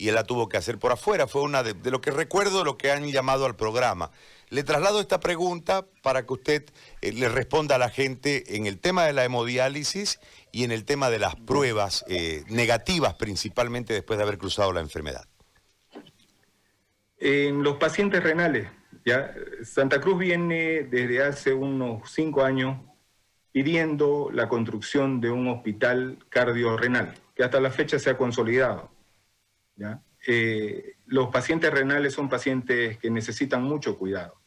y 0.00 0.08
él 0.08 0.14
la 0.14 0.24
tuvo 0.24 0.48
que 0.48 0.56
hacer 0.56 0.78
por 0.78 0.92
afuera. 0.92 1.26
Fue 1.26 1.42
una 1.42 1.62
de, 1.62 1.74
lo 1.90 2.00
que 2.00 2.10
recuerdo 2.10 2.64
lo 2.64 2.78
que 2.78 2.90
han 2.90 3.06
llamado 3.08 3.44
al 3.44 3.54
programa. 3.54 4.10
Le 4.48 4.64
traslado 4.64 4.98
esta 4.98 5.20
pregunta 5.20 5.84
para 6.02 6.24
que 6.24 6.32
usted 6.32 6.64
eh, 7.02 7.12
le 7.12 7.28
responda 7.28 7.74
a 7.74 7.78
la 7.78 7.90
gente 7.90 8.56
en 8.56 8.66
el 8.66 8.78
tema 8.78 9.04
de 9.04 9.12
la 9.12 9.26
hemodiálisis 9.26 10.18
y 10.52 10.64
en 10.64 10.72
el 10.72 10.86
tema 10.86 11.10
de 11.10 11.18
las 11.18 11.36
pruebas 11.36 12.06
eh, 12.08 12.44
negativas, 12.48 13.14
principalmente 13.14 13.92
después 13.92 14.16
de 14.16 14.22
haber 14.22 14.38
cruzado 14.38 14.72
la 14.72 14.80
enfermedad. 14.80 15.26
En 17.18 17.62
los 17.62 17.76
pacientes 17.76 18.22
renales, 18.22 18.68
ya 19.04 19.34
Santa 19.62 20.00
Cruz 20.00 20.18
viene 20.18 20.84
desde 20.84 21.22
hace 21.22 21.52
unos 21.52 22.10
cinco 22.10 22.42
años 22.42 22.78
pidiendo 23.52 24.30
la 24.32 24.48
construcción 24.48 25.20
de 25.20 25.30
un 25.30 25.46
hospital 25.48 26.18
cardiorrenal, 26.30 27.14
que 27.34 27.44
hasta 27.44 27.60
la 27.60 27.70
fecha 27.70 27.98
se 27.98 28.08
ha 28.08 28.16
consolidado. 28.16 28.90
Eh, 30.26 30.96
los 31.06 31.28
pacientes 31.28 31.70
renales 31.70 32.14
son 32.14 32.28
pacientes 32.28 32.98
que 32.98 33.10
necesitan 33.10 33.62
mucho 33.62 33.98
cuidado. 33.98 34.40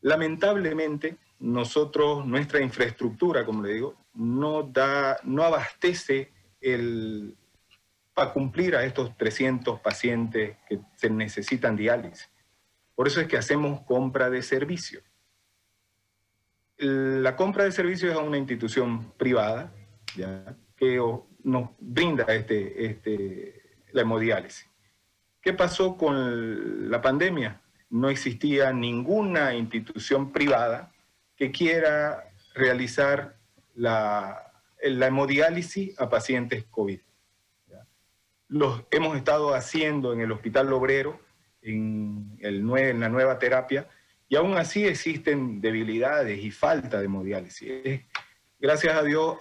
Lamentablemente, 0.00 1.16
nosotros, 1.40 2.26
nuestra 2.26 2.60
infraestructura, 2.60 3.44
como 3.44 3.62
le 3.62 3.74
digo, 3.74 3.94
no, 4.14 4.62
da, 4.62 5.18
no 5.24 5.44
abastece 5.44 6.32
el, 6.60 7.36
para 8.14 8.32
cumplir 8.32 8.74
a 8.76 8.84
estos 8.84 9.16
300 9.16 9.80
pacientes 9.80 10.56
que 10.68 10.80
se 10.96 11.10
necesitan 11.10 11.76
diálisis. 11.76 12.28
Por 12.94 13.06
eso 13.06 13.20
es 13.20 13.28
que 13.28 13.36
hacemos 13.36 13.82
compra 13.82 14.28
de 14.30 14.42
servicio 14.42 15.00
la 16.78 17.34
compra 17.34 17.64
de 17.64 17.72
servicios 17.72 18.14
a 18.14 18.20
una 18.20 18.38
institución 18.38 19.12
privada 19.16 19.72
que 20.76 21.00
nos 21.42 21.70
brinda 21.80 22.24
este, 22.28 22.86
este, 22.86 23.57
la 23.92 24.02
hemodiálisis. 24.02 24.68
¿Qué 25.40 25.52
pasó 25.52 25.96
con 25.96 26.90
la 26.90 27.00
pandemia? 27.00 27.60
No 27.90 28.10
existía 28.10 28.72
ninguna 28.72 29.54
institución 29.54 30.32
privada 30.32 30.92
que 31.36 31.50
quiera 31.50 32.30
realizar 32.54 33.36
la, 33.74 34.52
la 34.82 35.06
hemodiálisis 35.06 35.98
a 36.00 36.08
pacientes 36.08 36.64
COVID. 36.64 37.00
Los 38.48 38.82
hemos 38.90 39.16
estado 39.16 39.54
haciendo 39.54 40.12
en 40.12 40.20
el 40.20 40.32
Hospital 40.32 40.72
Obrero, 40.72 41.20
en, 41.62 42.36
el, 42.40 42.68
en 42.78 43.00
la 43.00 43.08
nueva 43.08 43.38
terapia, 43.38 43.88
y 44.28 44.36
aún 44.36 44.56
así 44.56 44.86
existen 44.86 45.60
debilidades 45.60 46.42
y 46.42 46.50
falta 46.50 46.98
de 46.98 47.04
hemodiálisis. 47.04 48.02
Gracias 48.58 48.96
a 48.96 49.02
Dios 49.02 49.38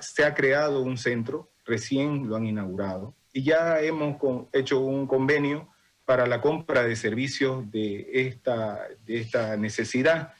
se 0.00 0.24
ha 0.24 0.34
creado 0.34 0.82
un 0.82 0.96
centro, 0.96 1.50
recién 1.64 2.28
lo 2.28 2.36
han 2.36 2.46
inaugurado, 2.46 3.14
y 3.32 3.42
ya 3.42 3.80
hemos 3.80 4.16
hecho 4.52 4.80
un 4.80 5.06
convenio 5.06 5.68
para 6.04 6.26
la 6.26 6.40
compra 6.40 6.82
de 6.82 6.96
servicios 6.96 7.70
de 7.70 8.08
esta, 8.12 8.88
de 9.06 9.20
esta 9.20 9.56
necesidad, 9.56 10.34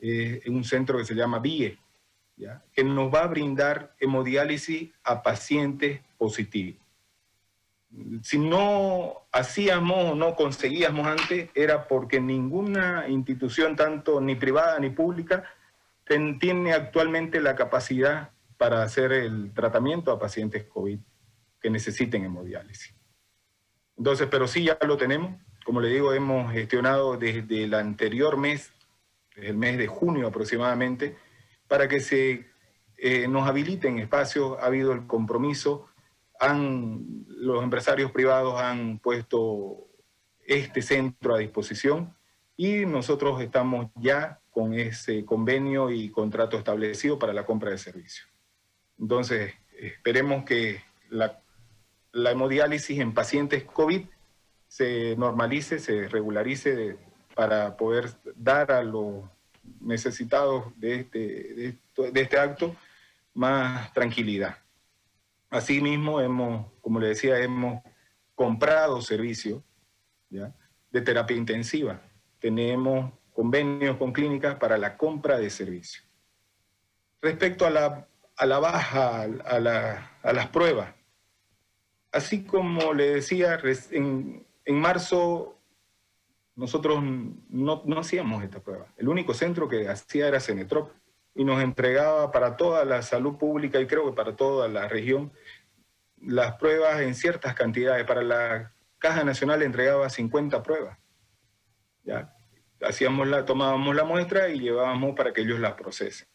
en 0.00 0.54
un 0.54 0.64
centro 0.64 0.96
que 0.98 1.04
se 1.04 1.14
llama 1.14 1.38
BIE, 1.38 1.78
que 2.72 2.82
nos 2.82 3.12
va 3.12 3.24
a 3.24 3.26
brindar 3.26 3.94
hemodiálisis 4.00 4.90
a 5.04 5.22
pacientes 5.22 6.00
positivos. 6.16 6.80
Si 8.22 8.38
no 8.38 9.26
hacíamos 9.32 10.12
o 10.12 10.14
no 10.14 10.34
conseguíamos 10.34 11.06
antes, 11.06 11.50
era 11.54 11.86
porque 11.86 12.20
ninguna 12.20 13.06
institución, 13.06 13.76
tanto 13.76 14.18
ni 14.18 14.34
privada 14.34 14.78
ni 14.80 14.88
pública, 14.88 15.44
tiene 16.40 16.72
actualmente 16.72 17.38
la 17.40 17.54
capacidad 17.54 18.30
para 18.56 18.82
hacer 18.82 19.12
el 19.12 19.52
tratamiento 19.52 20.10
a 20.10 20.18
pacientes 20.18 20.64
COVID 20.64 20.98
que 21.62 21.70
necesiten 21.70 22.24
hemodiálisis. 22.24 22.94
Entonces, 23.96 24.28
pero 24.30 24.48
sí 24.48 24.64
ya 24.64 24.78
lo 24.86 24.96
tenemos. 24.96 25.40
Como 25.64 25.80
le 25.80 25.88
digo, 25.88 26.12
hemos 26.12 26.52
gestionado 26.52 27.16
desde 27.16 27.64
el 27.64 27.74
anterior 27.74 28.36
mes, 28.36 28.72
desde 29.34 29.50
el 29.50 29.56
mes 29.56 29.78
de 29.78 29.86
junio 29.86 30.26
aproximadamente, 30.26 31.16
para 31.68 31.88
que 31.88 32.00
se 32.00 32.46
eh, 32.98 33.28
nos 33.28 33.48
habiliten 33.48 33.98
espacios. 33.98 34.58
Ha 34.60 34.66
habido 34.66 34.92
el 34.92 35.06
compromiso 35.06 35.86
han, 36.42 37.24
los 37.28 37.62
empresarios 37.62 38.10
privados 38.10 38.60
han 38.60 38.98
puesto 38.98 39.88
este 40.44 40.82
centro 40.82 41.36
a 41.36 41.38
disposición 41.38 42.16
y 42.56 42.84
nosotros 42.84 43.40
estamos 43.40 43.90
ya 43.94 44.40
con 44.50 44.74
ese 44.74 45.24
convenio 45.24 45.90
y 45.90 46.10
contrato 46.10 46.58
establecido 46.58 47.18
para 47.18 47.32
la 47.32 47.46
compra 47.46 47.70
de 47.70 47.78
servicios. 47.78 48.28
Entonces, 48.98 49.54
esperemos 49.78 50.44
que 50.44 50.82
la, 51.08 51.41
la 52.12 52.30
hemodiálisis 52.30 52.98
en 52.98 53.14
pacientes 53.14 53.64
COVID 53.64 54.04
se 54.68 55.16
normalice, 55.16 55.78
se 55.78 56.08
regularice 56.08 56.96
para 57.34 57.76
poder 57.76 58.10
dar 58.36 58.72
a 58.72 58.82
los 58.82 59.24
necesitados 59.80 60.64
de 60.78 60.94
este, 60.96 61.78
de 62.10 62.20
este 62.20 62.38
acto 62.38 62.74
más 63.34 63.92
tranquilidad. 63.92 64.58
Asimismo, 65.50 66.20
hemos, 66.20 66.72
como 66.80 66.98
le 66.98 67.08
decía, 67.08 67.38
hemos 67.38 67.82
comprado 68.34 69.00
servicios 69.02 69.62
de 70.30 71.00
terapia 71.00 71.36
intensiva. 71.36 72.00
Tenemos 72.38 73.12
convenios 73.34 73.96
con 73.96 74.12
clínicas 74.12 74.56
para 74.56 74.78
la 74.78 74.96
compra 74.96 75.38
de 75.38 75.50
servicios. 75.50 76.04
Respecto 77.20 77.66
a 77.66 77.70
la 77.70 78.58
baja, 78.58 79.22
a, 79.22 80.32
las 80.32 80.48
pruebas, 80.48 80.94
así 82.12 82.44
como 82.44 82.92
le 82.94 83.14
decía, 83.14 83.58
en, 83.90 84.46
marzo 84.66 85.58
nosotros 86.54 87.02
no, 87.02 87.82
no, 87.84 87.98
hacíamos 87.98 88.44
esta 88.44 88.60
prueba. 88.60 88.86
El 88.96 89.08
único 89.08 89.34
centro 89.34 89.68
que 89.68 89.88
hacía 89.88 90.28
era 90.28 90.38
Cenetrop 90.38 90.92
y 91.34 91.44
nos 91.44 91.62
entregaba 91.62 92.30
para 92.30 92.56
toda 92.56 92.84
la 92.84 93.02
salud 93.02 93.36
pública 93.38 93.80
y 93.80 93.86
creo 93.86 94.06
que 94.06 94.16
para 94.16 94.36
toda 94.36 94.68
la 94.68 94.86
región 94.86 95.32
las 96.18 96.56
pruebas 96.56 97.00
en 97.00 97.14
ciertas 97.14 97.54
cantidades. 97.54 98.04
Para 98.04 98.22
la 98.22 98.72
Caja 98.98 99.24
Nacional 99.24 99.62
entregaba 99.62 100.08
50 100.08 100.62
pruebas. 100.62 100.98
¿ya? 102.04 102.36
hacíamos 102.82 103.28
la, 103.28 103.44
tomábamos 103.44 103.94
la 103.94 104.04
muestra 104.04 104.48
y 104.48 104.60
llevábamos 104.60 105.14
para 105.14 105.32
que 105.32 105.42
ellos 105.42 105.60
la 105.60 105.76
procesen. 105.76 106.28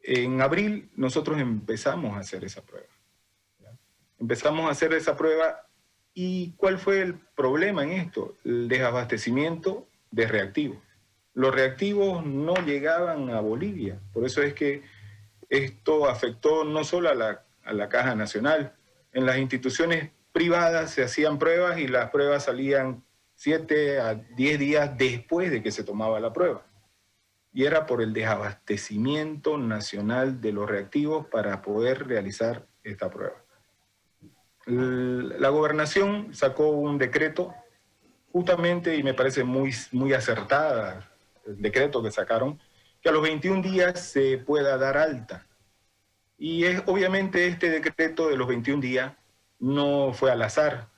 En 0.00 0.40
abril 0.40 0.90
nosotros 0.94 1.38
empezamos 1.40 2.16
a 2.16 2.20
hacer 2.20 2.44
esa 2.44 2.62
prueba. 2.62 2.88
Empezamos 4.20 4.66
a 4.66 4.70
hacer 4.70 4.92
esa 4.92 5.16
prueba 5.16 5.66
y 6.14 6.52
¿cuál 6.56 6.78
fue 6.78 7.00
el 7.00 7.14
problema 7.14 7.84
en 7.84 7.92
esto? 7.92 8.36
El 8.44 8.68
desabastecimiento 8.68 9.86
de 10.10 10.26
reactivos. 10.26 10.78
Los 11.34 11.54
reactivos 11.54 12.26
no 12.26 12.54
llegaban 12.54 13.30
a 13.30 13.40
Bolivia, 13.40 14.00
por 14.12 14.26
eso 14.26 14.42
es 14.42 14.54
que 14.54 14.82
esto 15.48 16.08
afectó 16.08 16.64
no 16.64 16.82
solo 16.84 17.10
a 17.10 17.14
la, 17.14 17.44
a 17.64 17.72
la 17.72 17.88
Caja 17.88 18.14
Nacional, 18.14 18.74
en 19.12 19.24
las 19.24 19.38
instituciones 19.38 20.10
privadas 20.32 20.90
se 20.90 21.02
hacían 21.02 21.38
pruebas 21.38 21.78
y 21.78 21.88
las 21.88 22.10
pruebas 22.10 22.44
salían 22.44 23.04
7 23.36 24.00
a 24.00 24.14
10 24.14 24.58
días 24.58 24.98
después 24.98 25.50
de 25.50 25.62
que 25.62 25.70
se 25.70 25.84
tomaba 25.84 26.20
la 26.20 26.32
prueba. 26.32 26.66
Y 27.52 27.64
era 27.64 27.86
por 27.86 28.02
el 28.02 28.12
desabastecimiento 28.12 29.58
nacional 29.58 30.40
de 30.40 30.52
los 30.52 30.68
reactivos 30.68 31.26
para 31.26 31.62
poder 31.62 32.06
realizar 32.06 32.66
esta 32.82 33.10
prueba. 33.10 33.42
La 34.68 35.48
gobernación 35.48 36.34
sacó 36.34 36.68
un 36.68 36.98
decreto 36.98 37.54
justamente, 38.32 38.96
y 38.96 39.02
me 39.02 39.14
parece 39.14 39.42
muy, 39.42 39.74
muy 39.92 40.12
acertada 40.12 41.10
el 41.46 41.60
decreto 41.60 42.02
que 42.02 42.10
sacaron, 42.10 42.60
que 43.00 43.08
a 43.08 43.12
los 43.12 43.22
21 43.22 43.62
días 43.62 44.00
se 44.00 44.38
pueda 44.38 44.76
dar 44.76 44.98
alta. 44.98 45.46
Y 46.36 46.64
es 46.64 46.82
obviamente 46.86 47.46
este 47.46 47.70
decreto 47.70 48.28
de 48.28 48.36
los 48.36 48.46
21 48.46 48.80
días 48.80 49.12
no 49.58 50.12
fue 50.12 50.30
al 50.30 50.42
azar, 50.42 50.88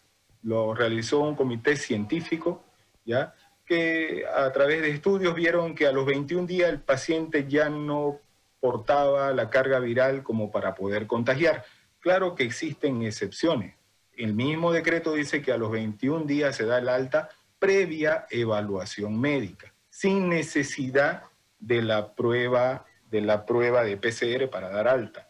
lo 0.42 0.74
realizó 0.74 1.20
un 1.20 1.34
comité 1.34 1.76
científico, 1.76 2.64
¿ya? 3.04 3.34
que 3.64 4.24
a 4.26 4.50
través 4.52 4.82
de 4.82 4.90
estudios 4.90 5.34
vieron 5.34 5.76
que 5.76 5.86
a 5.86 5.92
los 5.92 6.04
21 6.04 6.46
días 6.46 6.70
el 6.70 6.80
paciente 6.80 7.46
ya 7.48 7.70
no 7.70 8.18
portaba 8.58 9.32
la 9.32 9.48
carga 9.48 9.78
viral 9.78 10.24
como 10.24 10.50
para 10.50 10.74
poder 10.74 11.06
contagiar. 11.06 11.64
Claro 12.00 12.34
que 12.34 12.44
existen 12.44 13.02
excepciones. 13.02 13.74
El 14.12 14.34
mismo 14.34 14.72
decreto 14.72 15.14
dice 15.14 15.40
que 15.42 15.52
a 15.52 15.56
los 15.56 15.70
21 15.70 16.24
días 16.24 16.56
se 16.56 16.66
da 16.66 16.78
el 16.78 16.88
alta 16.88 17.28
previa 17.58 18.26
evaluación 18.30 19.20
médica, 19.20 19.72
sin 19.88 20.28
necesidad 20.28 21.24
de 21.58 21.82
la 21.82 22.14
prueba 22.14 22.86
de 23.10 23.20
la 23.20 23.44
prueba 23.44 23.82
de 23.82 23.96
PCR 23.96 24.48
para 24.48 24.70
dar 24.70 24.88
alta. 24.88 25.28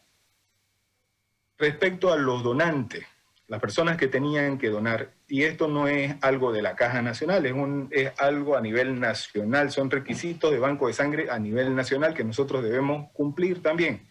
Respecto 1.58 2.12
a 2.12 2.16
los 2.16 2.42
donantes, 2.42 3.04
las 3.48 3.60
personas 3.60 3.96
que 3.96 4.06
tenían 4.06 4.58
que 4.58 4.68
donar, 4.68 5.12
y 5.26 5.42
esto 5.42 5.66
no 5.66 5.88
es 5.88 6.14
algo 6.20 6.52
de 6.52 6.62
la 6.62 6.76
Caja 6.76 7.02
Nacional, 7.02 7.44
es, 7.46 7.52
un, 7.52 7.88
es 7.90 8.12
algo 8.18 8.56
a 8.56 8.60
nivel 8.60 9.00
nacional, 9.00 9.70
son 9.70 9.90
requisitos 9.90 10.52
de 10.52 10.58
banco 10.58 10.86
de 10.86 10.92
sangre 10.92 11.30
a 11.30 11.38
nivel 11.38 11.74
nacional 11.74 12.14
que 12.14 12.22
nosotros 12.22 12.62
debemos 12.62 13.10
cumplir 13.12 13.62
también. 13.62 14.09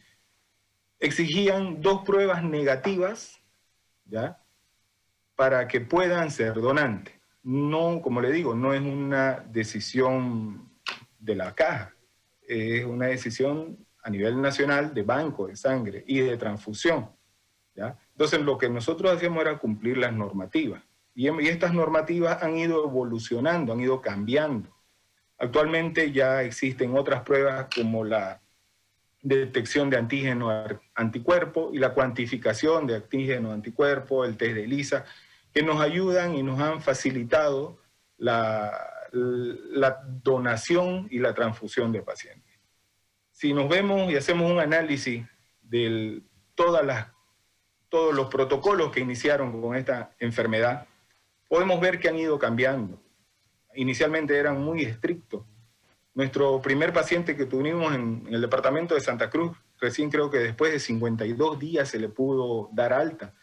Exigían 1.00 1.82
dos 1.82 2.04
pruebas 2.04 2.44
negativas, 2.44 3.40
¿ya? 4.06 4.42
Para 5.36 5.68
que 5.68 5.82
puedan 5.82 6.32
ser 6.32 6.56
donantes. 6.56 7.16
No, 7.44 8.02
como 8.02 8.22
le 8.22 8.32
digo, 8.32 8.54
no 8.54 8.74
es 8.74 8.82
una 8.82 9.40
decisión 9.40 10.70
de 11.20 11.36
la 11.36 11.56
Caja, 11.56 11.94
es 12.48 12.84
una 12.86 13.08
decisión 13.08 13.78
a 14.04 14.10
nivel 14.10 14.42
nacional 14.42 14.94
de 14.94 15.04
banco 15.04 15.48
de 15.48 15.56
sangre 15.56 16.04
y 16.08 16.20
de 16.20 16.38
transfusión. 16.38 17.10
Entonces 18.12 18.42
lo 18.42 18.58
que 18.58 18.70
nosotros 18.70 19.12
hacíamos 19.12 19.42
era 19.42 19.58
cumplir 19.58 19.98
las 19.98 20.14
normativas. 20.14 20.84
Y, 21.16 21.28
estas 21.48 21.74
normativas 21.74 22.42
han 22.44 22.58
ido 22.58 22.84
evolucionando, 22.84 23.74
han 23.74 23.80
ido 23.80 24.02
cambiando. 24.02 24.70
Actualmente 25.38 26.12
ya 26.12 26.44
existen 26.44 26.98
otras 26.98 27.22
pruebas 27.24 27.68
como 27.74 28.04
la 28.04 28.42
detección 29.22 29.90
de 29.90 29.98
antígeno 29.98 30.52
anticuerpo 30.96 31.72
y 31.74 31.80
la 31.80 31.94
cuantificación 31.94 32.88
de 32.88 32.96
antígeno 32.96 33.52
anticuerpo, 33.52 34.26
el 34.26 34.38
test 34.38 34.56
de 34.56 34.64
ELISA, 34.64 35.06
que 35.54 35.64
nos 35.64 35.82
ayudan 35.82 36.36
y 36.36 36.44
nos 36.44 36.60
han 36.60 36.82
facilitado 36.82 37.80
la, 38.18 38.72
la 39.12 40.02
donación 40.24 41.08
y 41.10 41.20
la 41.20 41.34
transfusión 41.34 41.92
de 41.92 42.02
pacientes. 42.02 42.60
Si 43.32 43.54
nos 43.54 43.70
vemos 43.70 44.12
y 44.12 44.16
hacemos 44.16 44.52
un 44.52 44.60
análisis 44.60 45.26
de 45.62 46.22
todas 46.56 46.86
las 46.86 47.08
todos 47.90 48.14
los 48.14 48.28
protocolos 48.28 48.92
que 48.92 49.00
iniciaron 49.00 49.60
con 49.60 49.76
esta 49.76 50.12
enfermedad, 50.20 50.88
podemos 51.48 51.82
ver 51.82 52.00
que 52.00 52.08
han 52.08 52.18
ido 52.18 52.38
cambiando. 52.38 53.02
Inicialmente 53.74 54.38
eran 54.38 54.62
muy 54.62 54.84
estrictos. 54.84 55.44
Nuestro 56.14 56.62
primer 56.62 56.92
paciente 56.92 57.36
que 57.36 57.46
tuvimos 57.46 57.94
en, 57.94 58.28
el 58.30 58.42
departamento 58.42 58.96
de 58.96 59.02
Santa 59.02 59.30
Cruz, 59.30 59.58
recién 59.80 60.10
creo 60.10 60.30
que 60.30 60.40
después 60.40 60.72
de 60.72 60.80
52 60.80 61.60
días 61.60 61.90
se 61.90 62.00
le 62.00 62.10
pudo 62.10 62.70
dar 62.74 62.94
alta, 62.94 63.34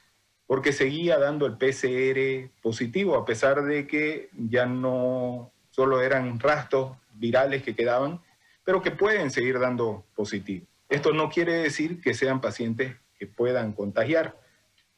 porque 0.46 0.72
seguía 0.72 1.18
dando 1.18 1.46
el 1.46 1.56
PCR 1.56 2.50
positivo, 2.60 3.16
a 3.16 3.24
pesar 3.24 3.62
de 3.64 3.86
que 3.86 4.30
ya 4.32 4.66
no 4.66 5.52
solo 5.70 6.02
eran 6.02 6.38
rastros 6.38 6.96
virales 7.14 7.62
que 7.62 7.74
quedaban, 7.74 8.20
pero 8.64 8.82
que 8.82 8.90
pueden 8.90 9.30
seguir 9.30 9.58
dando 9.58 10.04
positivo. 10.14 10.66
Esto 10.88 11.12
no 11.12 11.28
quiere 11.30 11.54
decir 11.54 12.00
que 12.00 12.14
sean 12.14 12.40
pacientes 12.40 12.96
que 13.18 13.26
puedan 13.26 13.72
contagiar. 13.72 14.38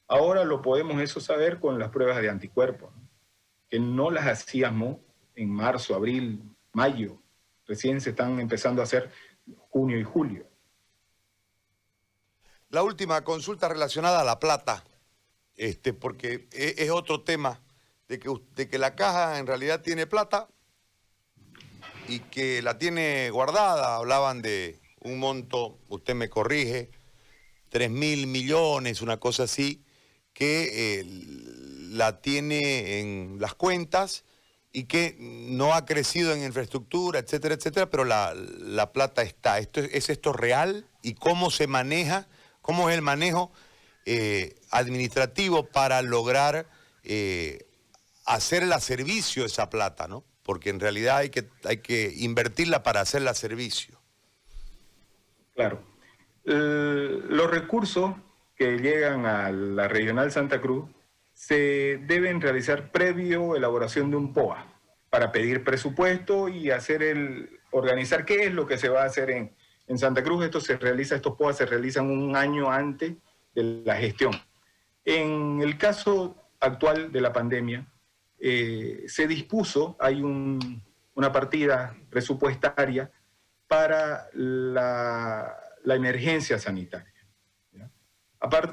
Ahora 0.07 0.45
lo 0.45 0.63
podemos 0.63 1.01
eso 1.01 1.21
saber 1.21 1.61
con 1.61 1.79
las 1.79 1.91
pruebas 1.91 2.21
de 2.21 2.31
anticuerpos, 2.31 2.91
que 3.69 3.79
no 3.79 4.11
las 4.11 4.27
hacíamos 4.27 4.99
en 5.35 5.51
marzo, 5.51 5.95
abril, 5.95 6.43
mayo. 6.73 7.21
Recién 7.69 8.01
se 8.01 8.11
están 8.11 8.41
empezando 8.41 8.81
a 8.81 8.85
hacer 8.85 9.11
junio 9.69 9.99
y 9.99 10.03
julio. 10.03 10.47
La 12.71 12.83
última 12.83 13.23
consulta 13.23 13.69
relacionada 13.69 14.23
a 14.23 14.25
la 14.25 14.41
plata, 14.41 14.85
este, 15.55 15.93
porque 15.93 16.49
e, 16.53 16.75
es, 16.79 16.91
otro 16.91 17.23
tema 17.23 17.61
de 18.09 18.19
que, 18.19 18.31
de 18.55 18.69
que 18.69 18.79
la 18.79 18.97
caja 18.97 19.39
en 19.39 19.47
realidad 19.47 19.83
tiene 19.83 20.07
plata 20.07 20.49
y 22.09 22.21
que 22.21 22.63
la 22.63 22.79
tiene 22.79 23.31
guardada. 23.31 23.97
Hablaban 23.97 24.41
de 24.41 24.81
un 25.01 25.19
monto, 25.19 25.79
usted 25.89 26.15
me 26.15 26.31
corrige, 26.31 26.91
3 27.69 27.91
mil 27.91 28.27
millones, 28.27 29.03
una 29.03 29.19
cosa 29.19 29.43
así, 29.43 29.85
que 30.33 31.01
eh, 31.01 31.05
la 31.91 32.21
tiene 32.23 33.01
en 33.01 33.37
las 33.41 33.55
cuentas 33.55 34.25
y 34.73 34.85
que 34.85 35.17
no 35.19 35.75
ha 35.75 35.85
crecido 35.85 36.33
en 36.33 36.45
infraestructura, 36.45 37.19
etcétera, 37.19 37.55
etcétera, 37.55 37.91
pero 37.91 38.05
la, 38.05 38.91
plata 38.93 39.23
está. 39.23 39.59
¿Esto, 39.59 39.81
¿Es 39.81 40.11
esto 40.11 40.33
real? 40.33 40.87
¿Y 41.03 41.15
cómo 41.15 41.51
se 41.51 41.67
maneja? 41.67 42.27
¿Cómo 42.61 42.91
es 42.91 42.97
el 42.97 43.03
manejo 43.03 43.51
eh, 44.05 44.57
administrativo 44.71 45.67
para 45.67 46.03
lograr 46.03 46.67
eh, 47.05 47.67
hacerla 48.27 48.81
servicio 48.81 49.45
esa 49.45 49.71
plata, 49.71 50.07
¿no? 50.07 50.25
Porque 50.43 50.71
en 50.71 50.81
realidad 50.81 51.19
hay 51.19 51.31
que, 51.31 51.49
hay 51.65 51.79
que 51.79 52.13
invertirla 52.17 52.83
para 52.83 53.01
hacerla 53.01 53.35
servicio. 53.35 53.99
Claro 55.55 55.89
los 56.49 57.51
recursos 57.51 58.15
que 58.57 58.79
llegan 58.79 59.27
a 59.27 59.51
la 59.51 59.89
Regional 59.89 60.33
Santa 60.33 60.61
Cruz 60.61 60.89
se 61.39 61.99
deben 62.07 62.41
realizar 62.41 62.91
previo 62.91 63.55
elaboración 63.55 64.11
de 64.11 64.17
un 64.17 64.33
POA 64.33 64.67
para 65.09 65.31
pedir 65.31 65.63
presupuesto 65.63 66.49
y 66.49 66.71
hacer 66.71 67.03
el 67.03 67.61
organizar 67.71 68.25
qué 68.25 68.47
es 68.47 68.53
lo 68.53 68.67
que 68.67 68.79
se 68.79 68.89
va 68.89 69.03
a 69.03 69.07
hacer 69.07 69.31
en, 69.31 69.55
en 69.87 69.99
Santa 69.99 70.23
Cruz. 70.23 70.45
Esto 70.45 70.61
se 70.61 70.77
realiza, 70.77 71.15
estos 71.15 71.37
POA 71.37 71.53
se 71.53 71.67
realizan 71.67 72.11
un 72.11 72.35
año 72.35 72.71
antes 72.71 73.15
de 73.55 73.83
la 73.85 73.97
gestión. 73.97 74.33
En 75.05 75.61
el 75.63 75.79
caso 75.79 76.37
actual 76.59 77.13
de 77.13 77.21
la 77.21 77.33
pandemia, 77.33 77.87
eh, 78.41 79.05
se 79.07 79.29
dispuso, 79.29 79.97
hay 80.01 80.21
una 80.23 81.33
partida 81.33 81.97
presupuestaria 82.11 83.11
para 83.69 84.29
la 84.33 85.57
la 85.89 85.95
emergencia 85.95 86.59
sanitaria. 86.59 87.13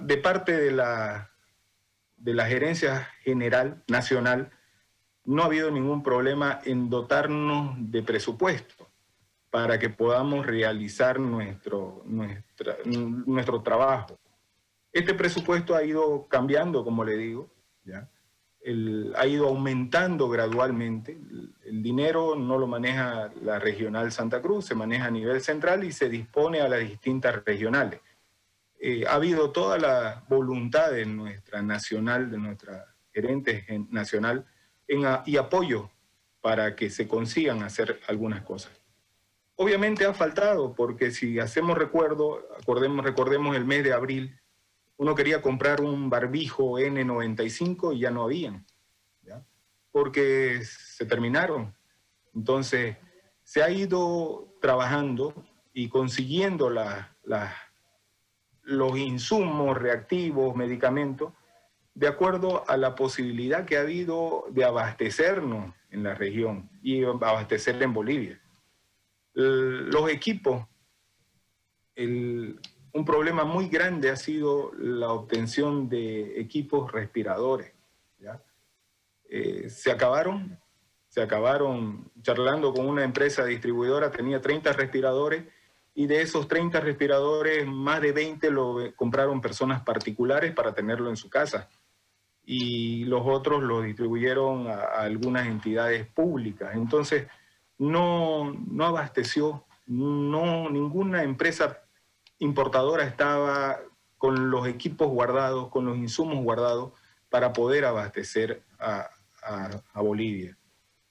De 0.02 0.18
parte 0.18 0.52
de 0.52 0.72
la, 0.72 1.32
de 2.18 2.34
la 2.34 2.46
gerencia 2.46 3.10
general 3.24 3.84
nacional, 3.88 4.52
no 5.24 5.42
ha 5.42 5.46
habido 5.46 5.72
ningún 5.72 6.04
problema 6.04 6.62
en 6.66 6.90
dotarnos 6.90 7.76
de 7.78 8.04
presupuesto 8.04 8.90
para 9.50 9.80
que 9.80 9.90
podamos 9.90 10.46
realizar 10.46 11.20
nuestro, 11.20 12.04
nuestro 12.06 13.62
trabajo. 13.62 14.20
Este 14.92 15.14
presupuesto 15.14 15.76
ha 15.76 15.84
ido 15.84 16.28
cambiando, 16.28 16.84
como 16.84 17.04
le 17.04 17.18
digo, 17.18 17.50
¿ya? 17.84 18.10
ha 19.16 19.28
ido 19.28 19.48
aumentando 19.48 20.28
gradualmente. 20.28 21.18
El, 21.64 21.84
dinero 21.84 22.36
no 22.36 22.58
lo 22.58 22.66
maneja 22.66 23.32
la 23.44 23.60
regional 23.60 24.12
Santa 24.12 24.42
Cruz, 24.42 24.66
se 24.66 24.76
maneja 24.76 25.06
a 25.06 25.12
nivel 25.12 25.42
central 25.42 25.84
y 25.84 25.92
se 25.92 26.10
dispone 26.10 26.62
a 26.62 26.68
las 26.68 26.80
distintas 26.80 27.44
regionales. 27.46 28.02
Eh, 28.88 29.04
ha 29.08 29.16
habido 29.16 29.50
toda 29.50 29.80
la 29.80 30.24
voluntad 30.30 30.92
de 30.92 31.08
nuestra 31.08 31.64
nacional, 31.64 32.30
de 32.30 32.38
nuestra 32.38 32.96
gerente 33.12 33.66
nacional, 33.90 34.46
y 35.26 35.38
apoyo 35.38 35.90
para 36.40 36.76
que 36.76 36.92
se 36.92 37.08
consigan 37.08 37.64
hacer 37.64 38.00
algunas 38.08 38.44
cosas. 38.44 38.80
Obviamente 39.56 40.06
ha 40.06 40.14
faltado, 40.14 40.76
porque 40.76 41.10
si 41.10 41.40
hacemos 41.40 41.80
recuerdo, 41.80 42.48
acordemos, 42.62 43.04
recordemos 43.04 43.56
el 43.56 43.66
mes 43.66 43.84
de 43.84 43.92
abril, 43.92 44.40
uno 44.98 45.16
quería 45.16 45.42
comprar 45.42 45.82
un 45.82 46.08
barbijo 46.12 46.78
N95 46.78 47.96
y 47.96 48.02
ya 48.02 48.12
no 48.12 48.22
habían, 48.22 48.68
porque 49.92 50.62
se 50.64 51.08
terminaron. 51.08 51.76
Entonces, 52.36 52.98
se 53.42 53.64
ha 53.64 53.70
ido 53.72 54.56
trabajando 54.62 55.34
y 55.74 55.90
consiguiendo 55.90 56.70
los 58.66 58.98
insumos 58.98 59.78
reactivos, 59.78 60.56
medicamentos, 60.56 61.32
de 61.94 62.08
acuerdo 62.08 62.68
a 62.68 62.76
la 62.78 62.96
posibilidad 62.96 63.66
que 63.66 63.78
ha 63.78 63.82
habido 63.82 64.46
de 64.50 64.66
abastecernos 64.66 65.74
en 65.92 66.04
la 66.04 66.14
región 66.14 66.70
y 66.82 67.04
abastecer 67.04 67.82
en 67.82 67.94
Bolivia. 67.94 68.42
Los 69.34 70.10
equipos, 70.10 70.66
un 71.96 73.06
problema 73.06 73.46
muy 73.46 73.70
grande 73.70 74.10
ha 74.10 74.16
sido 74.16 74.74
la 74.78 75.10
obtención 75.10 75.88
de 75.88 76.40
equipos 76.40 76.92
respiradores. 76.92 77.72
Eh, 79.28 79.70
se 79.70 79.92
acabaron, 79.92 80.60
se 81.08 81.22
acabaron 81.22 82.12
charlando 82.22 82.74
con 82.74 82.88
una 82.88 83.04
empresa 83.04 83.44
distribuidora, 83.46 84.12
tenía 84.12 84.40
30 84.40 84.74
respiradores 84.74 85.46
y 85.96 86.08
de 86.08 86.22
esos 86.22 86.48
30 86.48 86.80
respiradores, 86.82 87.66
más 87.66 88.02
de 88.02 88.12
20 88.12 88.52
lo 88.52 88.78
compraron 88.96 89.42
personas 89.42 89.82
particulares 89.82 90.54
para 90.54 90.76
tenerlo 90.76 91.10
en 91.10 91.18
su 91.18 91.30
casa 91.30 91.70
y 92.46 93.06
los 93.06 93.22
otros 93.26 93.64
lo 93.64 93.82
distribuyeron 93.82 94.68
a, 94.68 94.82
algunas 95.00 95.48
entidades 95.48 96.06
públicas. 96.08 96.76
Entonces, 96.76 97.28
no, 97.78 98.54
no 98.68 98.86
abasteció, 98.86 99.66
no, 99.88 100.70
ninguna 100.70 101.24
empresa 101.24 101.82
importadora 102.40 103.06
estaba 103.06 103.80
con 104.18 104.50
los 104.50 104.68
equipos 104.68 105.08
guardados, 105.10 105.70
con 105.70 105.86
los 105.86 105.98
insumos 105.98 106.44
guardados 106.44 106.94
para 107.30 107.54
poder 107.54 107.86
abastecer 107.86 108.64
a, 108.80 109.10
a, 109.44 110.02
Bolivia. 110.02 110.58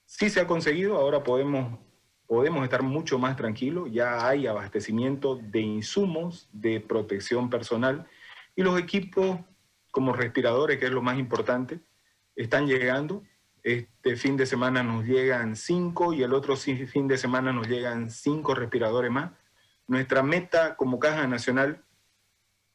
Sí 0.05 0.29
se 0.29 0.41
ha 0.41 0.47
conseguido, 0.47 0.97
ahora 0.97 1.23
podemos, 1.23 1.79
podemos 2.27 2.63
estar 2.63 2.81
mucho 2.83 3.19
más 3.19 3.35
tranquilos, 3.35 3.89
ya 3.91 4.27
hay 4.27 4.47
abastecimiento 4.47 5.35
de 5.35 5.61
insumos 5.61 6.49
de 6.51 6.79
protección 6.79 7.49
personal 7.49 8.07
y 8.55 8.63
los 8.63 8.79
equipos 8.79 9.39
como 9.91 10.13
respiradores, 10.13 10.79
que 10.79 10.85
es 10.85 10.91
lo 10.91 11.01
más 11.01 11.17
importante, 11.17 11.79
están 12.35 12.67
llegando. 12.67 13.23
Este 13.63 14.15
fin 14.15 14.37
de 14.37 14.45
semana 14.45 14.83
nos 14.83 15.05
llegan 15.05 15.55
cinco 15.55 16.13
y 16.13 16.21
el 16.21 16.33
otro 16.33 16.55
fin 16.55 17.07
de 17.07 17.17
semana 17.17 17.51
nos 17.51 17.67
llegan 17.67 18.09
cinco 18.09 18.53
respiradores 18.53 19.11
más. 19.11 19.31
Nuestra 19.87 20.21
meta 20.21 20.75
como 20.75 20.99
Caja 20.99 21.27
Nacional 21.27 21.83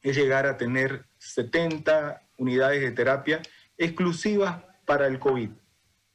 es 0.01 0.17
llegar 0.17 0.45
a 0.45 0.57
tener 0.57 1.05
70 1.19 2.21
unidades 2.37 2.81
de 2.81 2.91
terapia 2.91 3.41
exclusivas 3.77 4.63
para 4.85 5.07
el 5.07 5.19
COVID, 5.19 5.49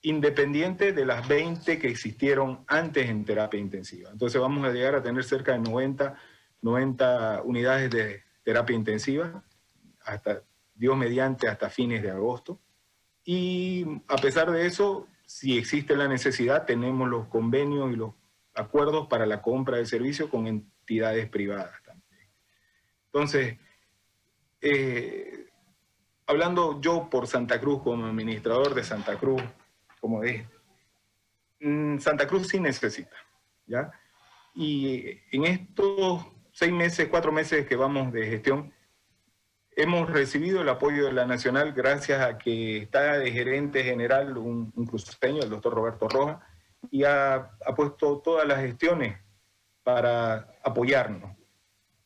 independiente 0.07 0.93
de 0.93 1.05
las 1.05 1.27
20 1.27 1.81
que 1.81 1.89
existieron 1.89 2.65
antes 2.69 3.11
en 3.11 3.25
terapia 3.25 3.59
intensiva. 3.59 4.09
Entonces 4.13 4.41
vamos 4.41 4.65
a 4.65 4.71
llegar 4.71 4.95
a 4.95 5.03
tener 5.03 5.25
cerca 5.25 5.51
de 5.51 5.59
90, 5.59 6.15
90 6.63 7.43
unidades 7.43 7.91
de 7.91 8.23
terapia 8.45 8.77
intensiva 8.77 9.43
hasta 10.05 10.45
Dios 10.77 10.97
mediante 10.97 11.49
hasta 11.49 11.71
fines 11.71 12.05
de 12.05 12.13
agosto. 12.13 12.61
Y 13.25 13.85
a 14.07 14.17
pesar 14.19 14.53
de 14.53 14.67
eso, 14.67 15.09
si 15.25 15.59
existe 15.59 15.97
la 15.97 16.07
necesidad, 16.07 16.67
tenemos 16.67 17.09
los 17.09 17.27
convenios 17.27 17.93
y 17.93 17.97
los 17.97 18.15
acuerdos 18.55 19.09
para 19.09 19.27
la 19.27 19.43
compra 19.43 19.79
de 19.79 19.87
servicios 19.87 20.31
con 20.31 20.47
entidades 20.47 21.29
privadas 21.29 21.83
también. 21.85 22.31
Entonces, 23.07 23.59
eh, 24.61 25.49
hablando 26.29 26.81
yo 26.81 27.11
por 27.11 27.27
Santa 27.27 27.59
Cruz 27.59 27.83
como 27.83 28.07
administrador 28.07 28.73
de 28.73 28.85
Santa 28.85 29.17
Cruz, 29.17 29.43
como 30.01 30.23
es, 30.23 30.45
mm, 31.61 31.99
Santa 31.99 32.27
Cruz 32.27 32.49
sí 32.49 32.61
necesita, 32.61 33.17
¿ya? 33.67 33.91
Y 34.55 35.21
en 35.33 35.45
estos 35.45 36.27
seis 36.53 36.73
meses, 36.73 37.09
cuatro 37.09 37.33
meses 37.33 37.67
que 37.67 37.77
vamos 37.77 38.13
de 38.13 38.27
gestión, 38.27 38.73
Hemos 39.79 40.09
recibido 40.09 40.63
el 40.63 40.71
apoyo 40.71 41.05
de 41.05 41.13
la 41.13 41.27
Nacional 41.27 41.75
gracias 41.75 42.23
a 42.23 42.39
que 42.39 42.79
está 42.79 43.19
de 43.19 43.31
gerente 43.31 43.85
general 43.85 44.39
un, 44.39 44.73
cruceño, 44.87 45.43
el 45.43 45.51
doctor 45.51 45.75
Roberto 45.75 46.09
Roja, 46.09 46.41
y 46.91 47.05
ha, 47.05 47.51
puesto 47.77 48.23
todas 48.25 48.49
las 48.49 48.61
gestiones 48.61 49.19
para 49.83 50.49
apoyarnos. 50.65 51.37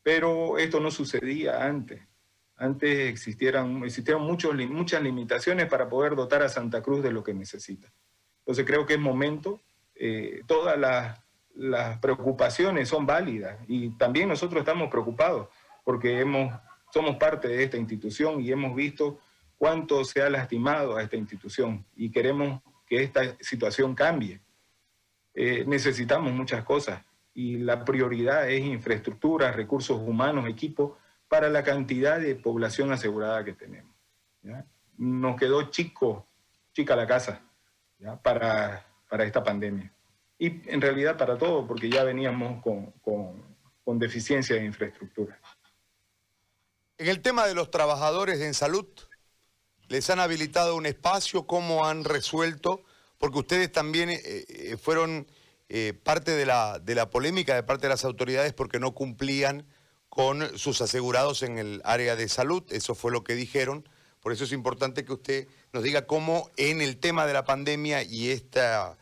Pero 0.03 0.57
esto 0.57 0.81
no 0.81 0.91
sucedía 0.91 1.63
antes. 1.63 2.01
Antes 2.61 3.09
existieran, 3.09 3.83
existieron 3.83 4.21
muchos, 4.21 4.53
muchas 4.69 5.01
limitaciones 5.01 5.67
para 5.67 5.89
poder 5.89 6.15
dotar 6.15 6.43
a 6.43 6.47
Santa 6.47 6.83
Cruz 6.83 7.01
de 7.01 7.11
lo 7.11 7.23
que 7.23 7.33
necesita. 7.33 7.91
Entonces 8.41 8.65
creo 8.67 8.85
que 8.85 8.93
es 8.93 8.99
momento, 8.99 9.61
eh, 9.95 10.41
todas 10.45 10.77
las, 10.77 11.19
las 11.55 11.97
preocupaciones 11.97 12.87
son 12.87 13.07
válidas 13.07 13.57
y 13.67 13.89
también 13.97 14.29
nosotros 14.29 14.59
estamos 14.59 14.91
preocupados 14.91 15.47
porque 15.83 16.19
hemos 16.19 16.53
somos 16.93 17.15
parte 17.15 17.47
de 17.47 17.63
esta 17.63 17.77
institución 17.77 18.41
y 18.41 18.51
hemos 18.51 18.75
visto 18.75 19.19
cuánto 19.57 20.03
se 20.05 20.21
ha 20.21 20.29
lastimado 20.29 20.97
a 20.97 21.01
esta 21.01 21.15
institución 21.15 21.83
y 21.95 22.11
queremos 22.11 22.61
que 22.85 23.01
esta 23.01 23.37
situación 23.39 23.95
cambie. 23.95 24.39
Eh, 25.33 25.63
necesitamos 25.65 26.31
muchas 26.31 26.63
cosas 26.63 27.03
y 27.33 27.57
la 27.57 27.83
prioridad 27.83 28.47
es 28.51 28.63
infraestructura, 28.63 29.51
recursos 29.51 29.99
humanos, 29.99 30.47
equipos 30.47 31.00
para 31.31 31.47
la 31.47 31.63
cantidad 31.63 32.19
de 32.19 32.35
población 32.35 32.91
asegurada 32.91 33.45
que 33.45 33.53
tenemos. 33.53 33.95
Nos 34.97 35.39
quedó 35.39 35.69
chico, 35.69 36.27
chica 36.73 36.93
la 36.93 37.07
casa 37.07 37.41
Para, 38.21 38.85
para 39.09 39.23
esta 39.23 39.41
pandemia. 39.41 39.93
Y 40.37 40.69
en 40.69 40.81
realidad 40.81 41.15
para 41.15 41.37
todo, 41.37 41.65
porque 41.65 41.89
ya 41.89 42.03
veníamos 42.03 42.61
con, 42.61 42.91
con, 43.01 43.97
deficiencia 43.97 44.57
de 44.57 44.65
infraestructura. 44.65 45.39
En 46.97 47.07
el 47.07 47.21
tema 47.21 47.47
de 47.47 47.55
los 47.55 47.71
trabajadores 47.71 48.41
en 48.41 48.53
salud, 48.53 48.87
¿les 49.87 50.09
han 50.09 50.19
habilitado 50.19 50.75
un 50.75 50.85
espacio? 50.85 51.47
¿Cómo 51.47 51.85
han 51.85 52.03
resuelto? 52.03 52.83
Porque 53.17 53.39
ustedes 53.39 53.71
también 53.71 54.09
eh, 54.09 54.19
eh, 54.25 54.77
fueron 54.77 55.27
eh, 55.69 55.93
parte 55.93 56.31
de 56.31 56.45
la, 56.45 56.79
de 56.79 56.93
la 56.93 57.09
polémica 57.09 57.55
de 57.55 57.63
parte 57.63 57.83
de 57.83 57.89
las 57.89 58.03
autoridades 58.03 58.51
porque 58.51 58.79
no 58.81 58.93
cumplían 58.93 59.65
con 60.11 60.57
sus 60.59 60.81
asegurados 60.81 61.41
en 61.41 61.57
el 61.57 61.81
área 61.85 62.17
de 62.17 62.27
salud. 62.27 62.63
Eso 62.69 62.95
fue 62.95 63.13
lo 63.13 63.23
que 63.23 63.33
dijeron. 63.33 63.87
Por 64.19 64.33
eso 64.33 64.43
es 64.43 64.51
importante 64.51 65.05
que 65.05 65.13
usted 65.13 65.47
nos 65.71 65.83
diga 65.83 66.05
cómo 66.05 66.51
en 66.57 66.81
el 66.81 66.97
tema 66.97 67.25
de 67.25 67.31
la 67.31 67.45
pandemia 67.45 68.03
y 68.03 68.29
esta 68.29 68.97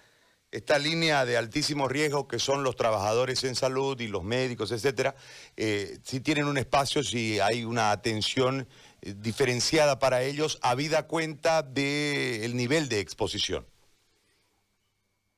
esta 0.51 0.77
línea 0.77 1.25
de 1.25 1.35
altísimo 1.35 1.87
riesgo 1.87 2.27
que 2.27 2.37
son 2.37 2.63
los 2.63 2.75
trabajadores 2.75 3.43
en 3.43 3.55
salud 3.55 3.99
y 3.99 4.07
los 4.07 4.23
médicos, 4.23 4.71
etcétera, 4.71 5.15
eh, 5.57 5.97
si 6.03 6.19
tienen 6.19 6.45
un 6.45 6.57
espacio, 6.57 7.03
si 7.03 7.39
hay 7.39 7.63
una 7.63 7.91
atención 7.91 8.67
eh, 9.01 9.13
diferenciada 9.17 9.97
para 9.97 10.21
ellos, 10.21 10.59
habida 10.61 11.07
cuenta 11.07 11.63
del 11.63 12.55
nivel 12.55 12.87
de 12.87 12.99
exposición. 12.99 13.65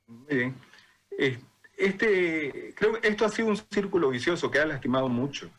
Bien. 0.06 0.54
Este, 1.76 2.74
creo 2.74 3.00
que 3.00 3.08
esto 3.08 3.24
ha 3.24 3.30
sido 3.30 3.48
un 3.48 3.56
círculo 3.70 4.10
vicioso 4.10 4.50
que 4.50 4.58
ha 4.58 4.66
lastimado 4.66 5.08
mucho. 5.08 5.50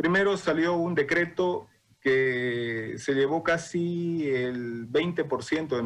Primero 0.00 0.38
salió 0.38 0.76
un 0.76 0.94
decreto 0.94 1.68
que 2.00 2.94
se 2.96 3.12
llevó 3.12 3.42
casi 3.42 4.30
el 4.30 4.90
20% 4.90 5.76
de 5.76 5.82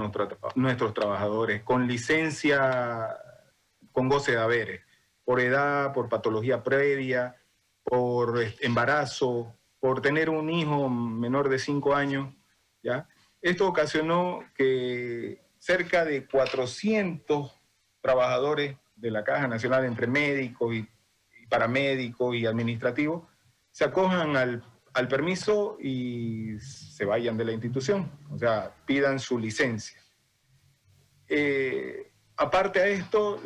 nuestros 0.54 0.94
trabajadores 0.94 1.64
con 1.64 1.88
licencia 1.88 3.18
con 3.90 4.08
goce 4.08 4.30
de 4.30 4.38
haberes, 4.38 4.82
por 5.24 5.40
edad, 5.40 5.92
por 5.92 6.08
patología 6.08 6.62
previa, 6.62 7.34
por 7.82 8.38
embarazo, 8.60 9.52
por 9.80 10.00
tener 10.00 10.30
un 10.30 10.48
hijo 10.48 10.88
menor 10.88 11.48
de 11.48 11.58
5 11.58 11.96
años. 11.96 12.32
¿ya? 12.84 13.08
Esto 13.42 13.66
ocasionó 13.66 14.44
que 14.54 15.42
cerca 15.58 16.04
de 16.04 16.24
400 16.28 17.52
trabajadores 18.00 18.76
de 18.94 19.10
la 19.10 19.24
Caja 19.24 19.48
Nacional 19.48 19.84
entre 19.84 20.06
médicos 20.06 20.72
y, 20.72 20.88
y 21.42 21.46
paramédicos 21.48 22.36
y 22.36 22.46
administrativos 22.46 23.33
se 23.74 23.84
acojan 23.84 24.36
al 24.36 24.62
al 24.94 25.08
permiso 25.08 25.76
y 25.80 26.58
se 26.60 27.04
vayan 27.04 27.36
de 27.36 27.44
la 27.44 27.52
institución, 27.52 28.10
o 28.30 28.38
sea, 28.38 28.72
pidan 28.86 29.18
su 29.18 29.38
licencia. 29.38 30.00
Eh, 31.28 32.12
aparte 32.36 32.80
a 32.80 32.86
esto, 32.86 33.42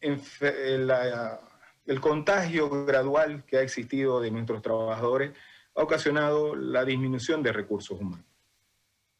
el 0.00 2.00
contagio 2.00 2.86
gradual 2.86 3.44
que 3.44 3.58
ha 3.58 3.62
existido 3.62 4.20
de 4.20 4.30
nuestros 4.30 4.62
trabajadores 4.62 5.32
ha 5.76 5.82
ocasionado 5.82 6.56
la 6.56 6.86
disminución 6.86 7.42
de 7.42 7.52
recursos 7.52 8.00
humanos. 8.00 8.24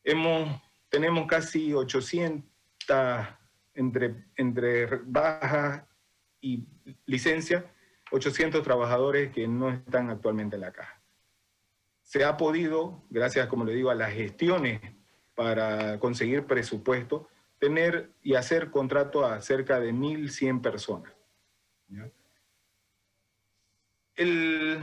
Hemos, 0.02 0.58
tenemos 0.88 1.26
casi 1.26 1.74
800 1.74 2.48
entre, 3.74 4.24
entre 4.36 4.86
baja 5.04 5.86
y 6.40 6.66
licencia, 7.04 7.70
800 8.10 8.62
trabajadores 8.62 9.32
que 9.32 9.46
no 9.46 9.70
están 9.70 10.10
actualmente 10.10 10.56
en 10.56 10.62
la 10.62 10.72
caja. 10.72 11.00
Se 12.02 12.24
ha 12.24 12.36
podido, 12.36 13.04
gracias, 13.10 13.46
como 13.46 13.64
le 13.64 13.74
digo, 13.74 13.90
a 13.90 13.94
las 13.94 14.12
gestiones 14.12 14.80
para 15.34 15.98
conseguir 16.00 16.44
presupuesto, 16.44 17.28
tener 17.58 18.10
y 18.22 18.34
hacer 18.34 18.70
contrato 18.70 19.24
a 19.24 19.40
cerca 19.40 19.78
de 19.78 19.92
1.100 19.92 20.60
personas. 20.60 21.12
El, 24.16 24.80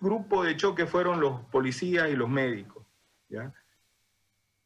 grupo 0.00 0.42
de 0.42 0.56
choque 0.56 0.86
fueron 0.86 1.20
los 1.20 1.40
policías 1.46 2.08
y 2.10 2.16
los 2.16 2.28
médicos. 2.28 2.84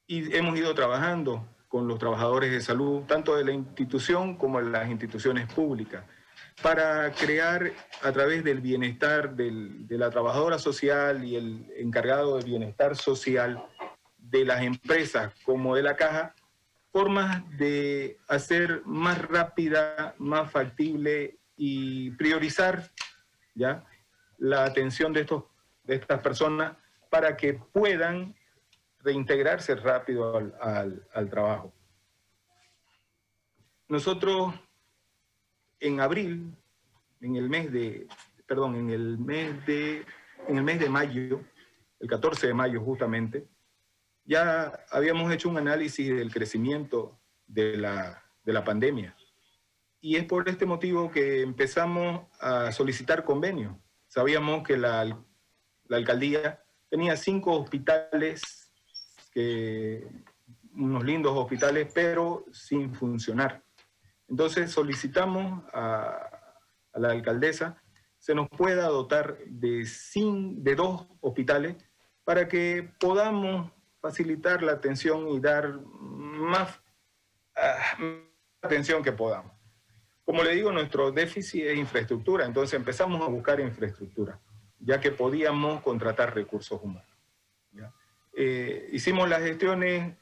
Y 0.07 0.35
hemos 0.37 0.57
ido 0.59 0.75
trabajando 0.75 1.47
con 1.69 1.88
los 1.88 1.99
trabajadores 1.99 2.53
de 2.53 2.61
salud, 2.61 3.03
tanto 3.03 3.37
de 3.37 3.45
la 3.45 3.53
institución 3.53 4.37
como 4.37 4.61
de 4.61 4.71
las 4.71 4.88
instituciones 4.88 5.53
públicas, 5.53 6.05
para 6.62 7.12
crear 7.12 7.73
a 8.03 8.12
través 8.12 8.45
del 8.45 8.61
bienestar 8.61 9.35
de 9.35 9.99
la 9.99 10.11
trabajadora 10.11 10.59
social 10.59 11.25
y 11.25 11.37
el 11.37 11.73
encargado 11.77 12.38
de 12.38 12.45
bienestar 12.45 12.97
social 12.97 13.64
de 14.19 14.45
las 14.45 14.62
empresas 14.62 15.33
como 15.45 15.77
de 15.77 15.83
la 15.83 15.97
caja, 15.97 16.35
formas 16.93 17.43
de 17.59 18.19
hacer 18.29 18.83
más 18.85 19.21
rápida, 19.27 20.14
más 20.19 20.51
factible 20.51 21.38
y 21.57 22.11
priorizar 22.12 22.90
¿ya? 23.55 23.85
la 24.38 24.64
atención 24.64 25.12
de, 25.12 25.23
estos, 25.23 25.45
de 25.83 25.97
estas 25.97 26.21
personas 26.21 26.77
para 27.11 27.37
que 27.37 27.55
puedan 27.55 28.35
reintegrarse 29.01 29.75
rápido 29.75 30.37
al, 30.37 31.07
al 31.12 31.31
trabajo. 31.31 31.73
Nosotros 33.88 34.55
en 35.85 36.01
abril, 36.01 36.57
en 37.20 37.37
el 37.37 37.49
mes 37.51 37.70
de, 37.70 38.07
perdón, 38.47 38.75
en 38.77 38.90
el 38.90 39.18
mes 39.18 39.64
de, 39.66 40.05
en 40.49 40.57
el 40.57 40.64
mes 40.64 40.81
de 40.81 40.88
mayo, 40.88 41.42
el 42.01 42.09
14 42.09 42.47
de 42.47 42.55
mayo 42.55 42.81
justamente, 42.81 43.47
ya 44.25 44.87
habíamos 44.90 45.31
hecho 45.33 45.51
un 45.51 45.59
análisis 45.59 46.09
del 46.09 46.33
crecimiento 46.33 47.20
de 47.47 47.77
la, 47.77 48.25
de 48.42 48.53
la 48.53 48.64
pandemia. 48.64 49.14
Y 50.01 50.16
es 50.16 50.25
por 50.25 50.49
este 50.49 50.64
motivo 50.64 51.11
que 51.11 51.42
empezamos 51.42 52.27
a 52.40 52.73
solicitar 52.73 53.25
convenios. 53.25 53.77
Sabíamos 54.09 54.66
que 54.66 54.79
la, 54.79 55.05
la 55.05 55.97
alcaldía 55.97 56.62
tenía 56.88 57.16
cinco 57.16 57.61
hospitales, 57.61 58.70
unos 60.75 61.05
lindos 61.05 61.33
hospitales, 61.37 61.90
pero 61.94 62.47
sin 62.53 62.94
funcionar. 62.94 63.63
Entonces 64.35 64.73
solicitamos 64.73 65.62
a, 65.73 66.29
la 66.94 67.12
alcaldesa 67.12 67.81
se 68.18 68.35
nos 68.35 68.49
pueda 68.49 68.88
dotar 68.88 69.38
de, 69.47 69.87
dos 70.77 71.07
hospitales 71.20 71.77
para 72.25 72.49
que 72.49 72.90
podamos 72.99 73.70
facilitar 74.01 74.61
la 74.64 74.73
atención 74.73 75.29
y 75.29 75.38
dar 75.38 75.79
más 75.79 76.81
uh, 77.57 78.27
atención 78.61 79.05
que 79.05 79.12
podamos. 79.12 79.53
Como 80.25 80.42
le 80.42 80.57
digo, 80.57 80.73
nuestro 80.73 81.12
déficit 81.12 81.66
es 81.66 81.79
infraestructura, 81.79 82.44
entonces 82.44 82.75
empezamos 82.75 83.23
a 83.23 83.27
buscar 83.27 83.61
infraestructura, 83.61 84.40
ya 84.81 84.99
que 84.99 85.12
podíamos 85.12 85.81
contratar 85.81 86.35
recursos 86.35 86.83
humanos. 86.83 87.09
Eh, 88.37 88.88
hicimos 88.90 89.29
las 89.29 89.42
gestiones, 89.42 90.16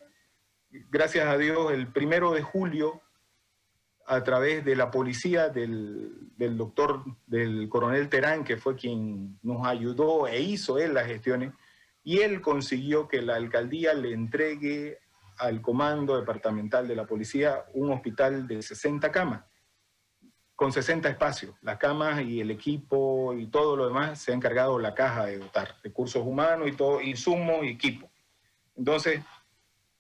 gracias 0.91 1.27
a 1.27 1.39
Dios, 1.39 1.73
el 1.73 1.87
primero 1.87 2.33
de 2.33 2.43
julio, 2.43 3.02
a 4.07 4.23
través 4.23 4.65
de 4.65 4.77
la 4.77 4.91
policía 4.91 5.49
del, 5.49 6.31
doctor, 6.37 7.05
del 7.27 7.69
coronel 7.69 8.09
Terán, 8.09 8.45
que 8.45 8.57
fue 8.57 8.77
quien 8.77 9.39
nos 9.43 9.67
ayudó 9.67 10.27
e 10.27 10.41
hizo 10.41 10.79
él 10.79 10.95
las 10.95 11.07
gestiones, 11.07 11.53
y 12.05 12.19
él 12.19 12.41
consiguió 12.41 13.07
que 13.07 13.23
la 13.23 13.37
alcaldía 13.37 13.95
le 13.95 14.13
entregue 14.13 14.99
al 15.39 15.61
comando 15.63 16.17
departamental 16.17 16.87
de 16.87 16.97
la 16.97 17.07
policía 17.07 17.65
un 17.75 17.93
hospital 17.93 18.47
de 18.47 18.63
60 18.63 19.11
camas, 19.13 19.45
con 20.55 20.73
60 20.73 21.09
espacios. 21.09 21.55
Las 21.63 21.79
camas 21.79 22.23
y 22.23 22.41
el 22.41 22.51
equipo 22.51 23.35
y 23.35 23.47
todo 23.47 23.77
lo 23.77 23.87
demás 23.87 24.21
se 24.21 24.33
ha 24.33 24.35
encargado 24.35 24.79
la 24.79 24.95
caja 24.95 25.27
de 25.27 25.39
dotar, 25.39 25.77
recursos 25.83 26.25
humanos 26.25 26.69
y 26.69 26.73
todo, 26.73 27.01
insumos 27.01 27.65
y 27.65 27.69
equipo. 27.69 28.11
Entonces, 28.77 29.21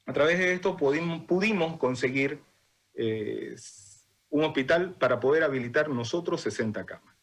a 0.07 0.13
través 0.13 0.39
de 0.39 0.53
esto 0.53 0.77
pudimos, 0.77 1.23
pudimos 1.25 1.79
conseguir 1.79 2.43
eh, 2.95 3.55
un 4.33 4.45
hospital 4.45 4.95
para 4.95 5.21
poder 5.21 5.43
habilitar 5.43 5.91
nosotros 5.91 6.41
60 6.41 6.87
camas. 6.87 7.15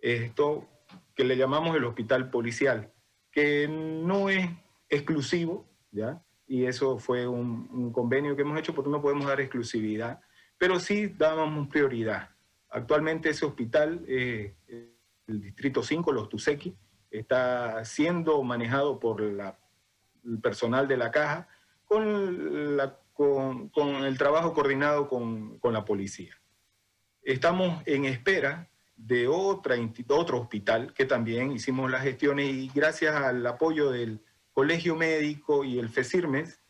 Esto 0.00 0.68
que 1.14 1.22
le 1.22 1.36
llamamos 1.36 1.76
el 1.76 1.84
hospital 1.84 2.30
policial 2.30 2.92
que 3.30 3.68
no 3.68 4.28
es 4.28 4.50
exclusivo, 4.88 5.66
¿ya? 5.92 6.20
Y 6.46 6.66
eso 6.66 6.98
fue 6.98 7.28
un, 7.28 7.92
convenio 7.92 8.34
que 8.34 8.42
hemos 8.42 8.58
hecho 8.58 8.74
porque 8.74 8.90
no 8.90 9.00
podemos 9.00 9.26
dar 9.26 9.40
exclusividad, 9.40 10.20
pero 10.58 10.80
sí 10.80 11.06
dábamos 11.06 11.68
prioridad. 11.68 12.30
Actualmente 12.68 13.30
ese 13.30 13.46
hospital, 13.46 14.04
eh, 14.08 14.54
el 15.28 15.40
Distrito 15.40 15.82
5, 15.82 16.12
los 16.12 16.28
Tuseki, 16.28 16.76
está 17.08 17.84
siendo 17.84 18.42
manejado 18.42 18.98
por 18.98 19.22
el 19.22 20.40
personal 20.42 20.88
de 20.88 20.96
la 20.96 21.12
caja 21.12 21.48
con, 21.84 22.76
la, 22.76 22.98
con, 23.12 23.70
el 24.04 24.18
trabajo 24.18 24.52
coordinado 24.52 25.08
con, 25.08 25.58
con 25.58 25.72
la 25.72 25.84
policía. 25.84 26.36
Estamos 27.22 27.82
en 27.86 28.04
espera 28.04 28.68
de 28.96 29.28
otra, 29.28 29.76
otro 30.08 30.40
hospital 30.40 30.92
que 30.94 31.04
también 31.04 31.52
hicimos 31.52 31.90
las 31.90 32.02
gestiones 32.02 32.46
y 32.46 32.70
gracias 32.74 33.14
al 33.14 33.46
apoyo 33.46 33.90
del 33.90 34.20
Colegio 34.52 34.96
Médico 34.96 35.64
y 35.64 35.78
el 35.78 35.88
FECIRMES 35.88 36.60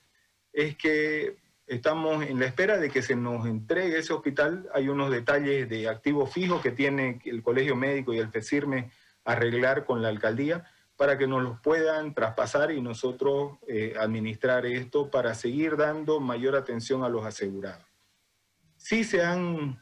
es 0.53 0.77
que 0.77 1.37
estamos 1.67 2.25
en 2.25 2.39
la 2.39 2.47
espera 2.47 2.79
de 2.79 2.91
que 2.91 3.03
se 3.03 3.17
nos 3.17 3.47
entregue 3.47 3.99
ese 3.99 4.13
hospital. 4.13 4.69
Hay 4.75 4.89
unos 4.89 5.11
detalles 5.11 5.69
de 5.69 5.89
activo 5.89 6.27
fijo 6.27 6.61
que 6.61 6.71
tiene 6.71 7.21
el 7.25 7.43
Colegio 7.43 7.77
Médico 7.77 8.13
y 8.13 8.19
el 8.19 8.29
FECIRMES 8.29 8.93
arreglar 9.25 9.85
con 9.85 10.03
la 10.03 10.09
alcaldía 10.09 10.65
para 10.97 11.19
que 11.19 11.27
nos 11.27 11.43
los 11.43 11.61
puedan 11.61 12.15
traspasar 12.15 12.71
y 12.71 12.81
nosotros 12.81 13.59
eh, 13.67 13.95
administrar 13.99 14.67
esto 14.67 15.11
para 15.11 15.35
seguir 15.35 15.77
dando 15.77 16.21
mayor 16.21 16.55
atención 16.57 17.03
a 17.03 17.09
los 17.09 17.25
asegurados. 17.25 17.87
Sí 18.77 19.05
se 19.05 19.23
han 19.23 19.81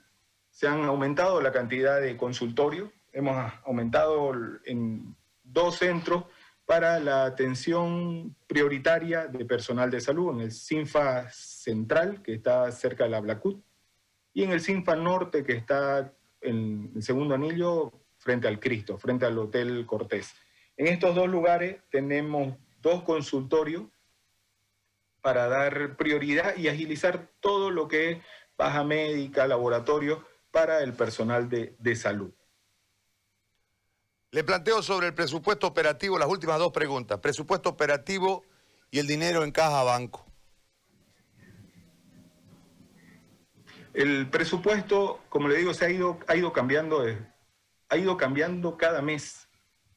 se 0.51 0.67
han 0.69 0.85
aumentado 0.85 1.41
la 1.41 1.53
cantidad 1.53 2.01
de 2.01 2.17
consultorios, 2.17 2.91
hemos 3.13 3.53
aumentado 3.65 4.33
en 4.65 5.17
dos 5.43 5.77
centros 5.77 6.25
para 6.67 7.01
la 7.01 7.25
atención 7.25 8.37
prioritaria 8.47 9.27
de 9.27 9.45
personal 9.45 9.91
de 9.91 10.01
salud, 10.01 10.35
en 10.35 10.43
el 10.43 10.53
CINFA 10.53 11.31
Central, 11.31 12.23
que 12.23 12.35
está 12.35 12.71
cerca 12.73 13.05
de 13.05 13.11
la 13.11 13.21
Blacut, 13.21 13.65
y 14.33 14.45
en 14.45 14.53
el 14.53 14.61
CINFA 14.61 14.97
Norte, 14.97 15.43
que 15.43 15.55
está 15.55 16.13
en 16.41 16.93
el 16.95 17.03
segundo 17.03 17.35
anillo, 17.35 17.93
frente 18.19 18.47
al 18.47 18.61
Cristo, 18.61 18.99
frente 18.99 19.27
al 19.27 19.39
Hotel 19.39 19.87
Cortés. 19.87 20.35
En 20.81 20.87
estos 20.87 21.15
dos 21.15 21.29
lugares 21.29 21.77
tenemos 21.91 22.57
dos 22.81 23.03
consultorios 23.03 23.83
para 25.21 25.47
dar 25.47 25.99
prioridad 25.99 26.57
y 26.57 26.69
agilizar 26.69 27.29
todo 27.41 27.71
lo 27.71 27.87
que 27.87 28.13
es 28.13 28.19
baja 28.57 28.83
médica, 28.83 29.47
laboratorio, 29.47 30.27
para 30.51 30.83
el 30.83 30.95
personal 30.95 31.51
de, 31.51 31.97
salud. 31.97 32.33
Le 34.31 34.43
planteo 34.43 34.81
sobre 34.81 35.09
el 35.09 35.15
presupuesto 35.15 35.67
operativo 35.67 36.19
las 36.19 36.29
últimas 36.29 36.59
dos 36.59 36.73
preguntas. 36.73 37.21
Presupuesto 37.21 37.69
operativo 37.69 38.43
y 38.91 39.01
el 39.01 39.07
dinero 39.07 39.45
en 39.45 39.53
caja 39.53 39.83
banco. 39.83 40.25
El 43.93 44.31
presupuesto, 44.31 45.21
como 45.29 45.47
le 45.47 45.59
digo, 45.59 45.75
se 45.75 45.85
ha 45.85 45.91
ido, 45.91 46.19
ha 46.27 46.37
ido 46.37 46.55
cambiando, 46.55 47.05
ha 47.91 47.97
ido 47.99 48.17
cambiando 48.17 48.79
cada 48.79 49.03
mes. 49.03 49.47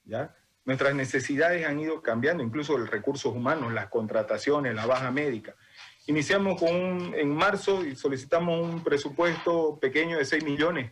¿ya? 0.03 0.35
Nuestras 0.65 0.95
necesidades 0.95 1.67
han 1.67 1.80
ido 1.80 2.02
cambiando, 2.02 2.43
incluso 2.43 2.78
los 2.78 2.89
recursos 2.89 3.34
humanos, 3.34 3.73
las 3.73 3.88
contrataciones, 3.88 4.73
la 4.73 4.86
baja 4.86 5.12
médica. 5.12 5.56
Iniciamos 6.08 6.60
con 6.60 7.13
en 7.15 7.36
marzo 7.36 7.86
y 7.86 7.95
solicitamos 7.95 8.62
un 8.62 8.84
presupuesto 8.84 9.78
pequeño 9.80 10.17
de 10.17 10.26
6 10.26 10.43
millones. 10.43 10.91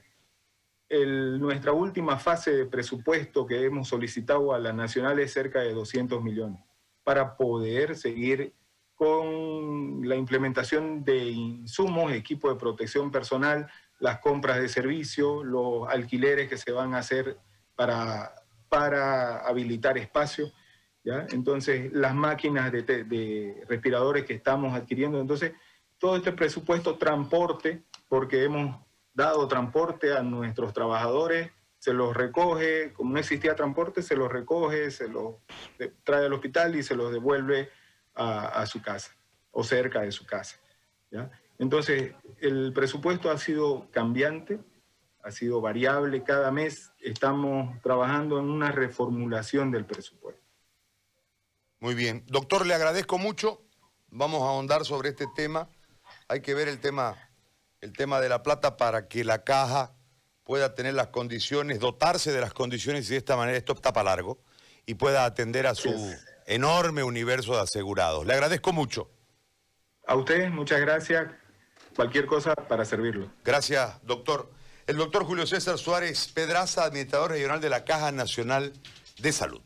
nuestra 0.89 1.71
última 1.71 2.17
fase 2.17 2.51
de 2.51 2.65
presupuesto 2.65 3.45
que 3.45 3.63
hemos 3.63 3.87
solicitado 3.87 4.53
a 4.53 4.59
la 4.59 4.73
nacional 4.73 5.19
es 5.19 5.31
cerca 5.31 5.59
de 5.61 5.73
200 5.73 6.21
millones 6.21 6.61
para 7.03 7.37
poder 7.37 7.95
seguir 7.95 8.53
con 8.95 10.07
la 10.07 10.15
implementación 10.15 11.03
de 11.03 11.17
insumos, 11.29 12.11
equipo 12.11 12.49
de 12.49 12.59
protección 12.59 13.09
personal, 13.09 13.71
las 13.99 14.19
compras 14.19 14.59
de 14.59 14.67
servicios, 14.67 15.45
los 15.45 15.87
alquileres 15.87 16.49
que 16.49 16.57
se 16.57 16.71
van 16.71 16.93
a 16.93 16.99
hacer 16.99 17.37
para, 17.75 18.33
para 18.71 19.39
habilitar 19.39 19.97
espacios 19.97 20.53
entonces, 21.03 21.91
las 21.93 22.13
máquinas 22.13 22.71
de, 22.71 23.63
respiradores 23.67 24.25
que 24.25 24.33
estamos 24.33 24.73
adquiriendo, 24.73 25.19
entonces, 25.19 25.53
todo 25.97 26.15
este 26.15 26.31
presupuesto 26.31 26.97
transporte, 26.97 27.83
porque 28.07 28.43
hemos 28.43 28.79
dado 29.13 29.47
transporte 29.47 30.13
a 30.13 30.21
nuestros 30.21 30.73
trabajadores, 30.73 31.51
se 31.77 31.93
los 31.93 32.15
recoge, 32.15 32.93
como 32.93 33.13
no 33.13 33.19
existía 33.19 33.55
transporte, 33.55 34.03
se 34.03 34.15
los 34.15 34.31
recoge, 34.31 34.91
se 34.91 35.07
los 35.07 35.35
trae 36.03 36.25
al 36.25 36.33
hospital 36.33 36.75
y 36.75 36.83
se 36.83 36.95
los 36.95 37.11
devuelve 37.11 37.69
a, 38.13 38.63
su 38.67 38.81
casa 38.81 39.15
o 39.51 39.63
cerca 39.63 40.01
de 40.01 40.11
su 40.11 40.25
casa. 40.25 40.59
Entonces, 41.57 42.13
el 42.39 42.71
presupuesto 42.73 43.31
ha 43.31 43.37
sido 43.37 43.87
cambiante, 43.91 44.59
ha 45.23 45.31
sido 45.31 45.61
variable. 45.61 46.23
Cada 46.23 46.51
mes 46.51 46.91
estamos 46.99 47.79
trabajando 47.81 48.39
en 48.39 48.45
una 48.45 48.71
reformulación 48.71 49.71
del 49.71 49.85
presupuesto. 49.85 50.41
Muy 51.79 51.95
bien. 51.95 52.23
Doctor, 52.27 52.65
le 52.65 52.73
agradezco 52.73 53.17
mucho. 53.17 53.61
Vamos 54.09 54.41
a 54.43 54.49
ahondar 54.49 54.85
sobre 54.85 55.09
este 55.09 55.27
tema. 55.35 55.69
Hay 56.27 56.41
que 56.41 56.53
ver 56.53 56.67
el 56.67 56.79
tema, 56.79 57.15
el 57.81 57.93
tema 57.93 58.19
de 58.19 58.29
la 58.29 58.43
plata 58.43 58.77
para 58.77 59.07
que 59.07 59.23
la 59.23 59.43
caja 59.43 59.93
pueda 60.43 60.75
tener 60.75 60.93
las 60.93 61.07
condiciones, 61.07 61.79
dotarse 61.79 62.31
de 62.31 62.41
las 62.41 62.53
condiciones 62.53 63.07
y 63.07 63.11
de 63.11 63.17
esta 63.17 63.35
manera 63.35 63.57
esto 63.57 63.73
está 63.73 63.93
para 63.93 64.11
largo 64.11 64.39
y 64.85 64.95
pueda 64.95 65.25
atender 65.25 65.67
a 65.67 65.75
su 65.75 65.93
enorme 66.45 67.03
universo 67.03 67.55
de 67.55 67.61
asegurados. 67.61 68.25
Le 68.25 68.33
agradezco 68.33 68.73
mucho. 68.73 69.09
A 70.05 70.15
usted, 70.15 70.49
muchas 70.49 70.81
gracias. 70.81 71.27
Cualquier 71.95 72.25
cosa 72.25 72.53
para 72.55 72.85
servirlo. 72.85 73.31
Gracias, 73.43 73.99
doctor. 74.03 74.51
El 74.87 74.97
doctor 74.97 75.25
Julio 75.25 75.45
César 75.45 75.77
Suárez 75.77 76.27
Pedraza, 76.33 76.85
administrador 76.85 77.31
regional 77.31 77.61
de 77.61 77.69
la 77.69 77.85
Caja 77.85 78.11
Nacional 78.11 78.73
de 79.19 79.31
Salud. 79.31 79.61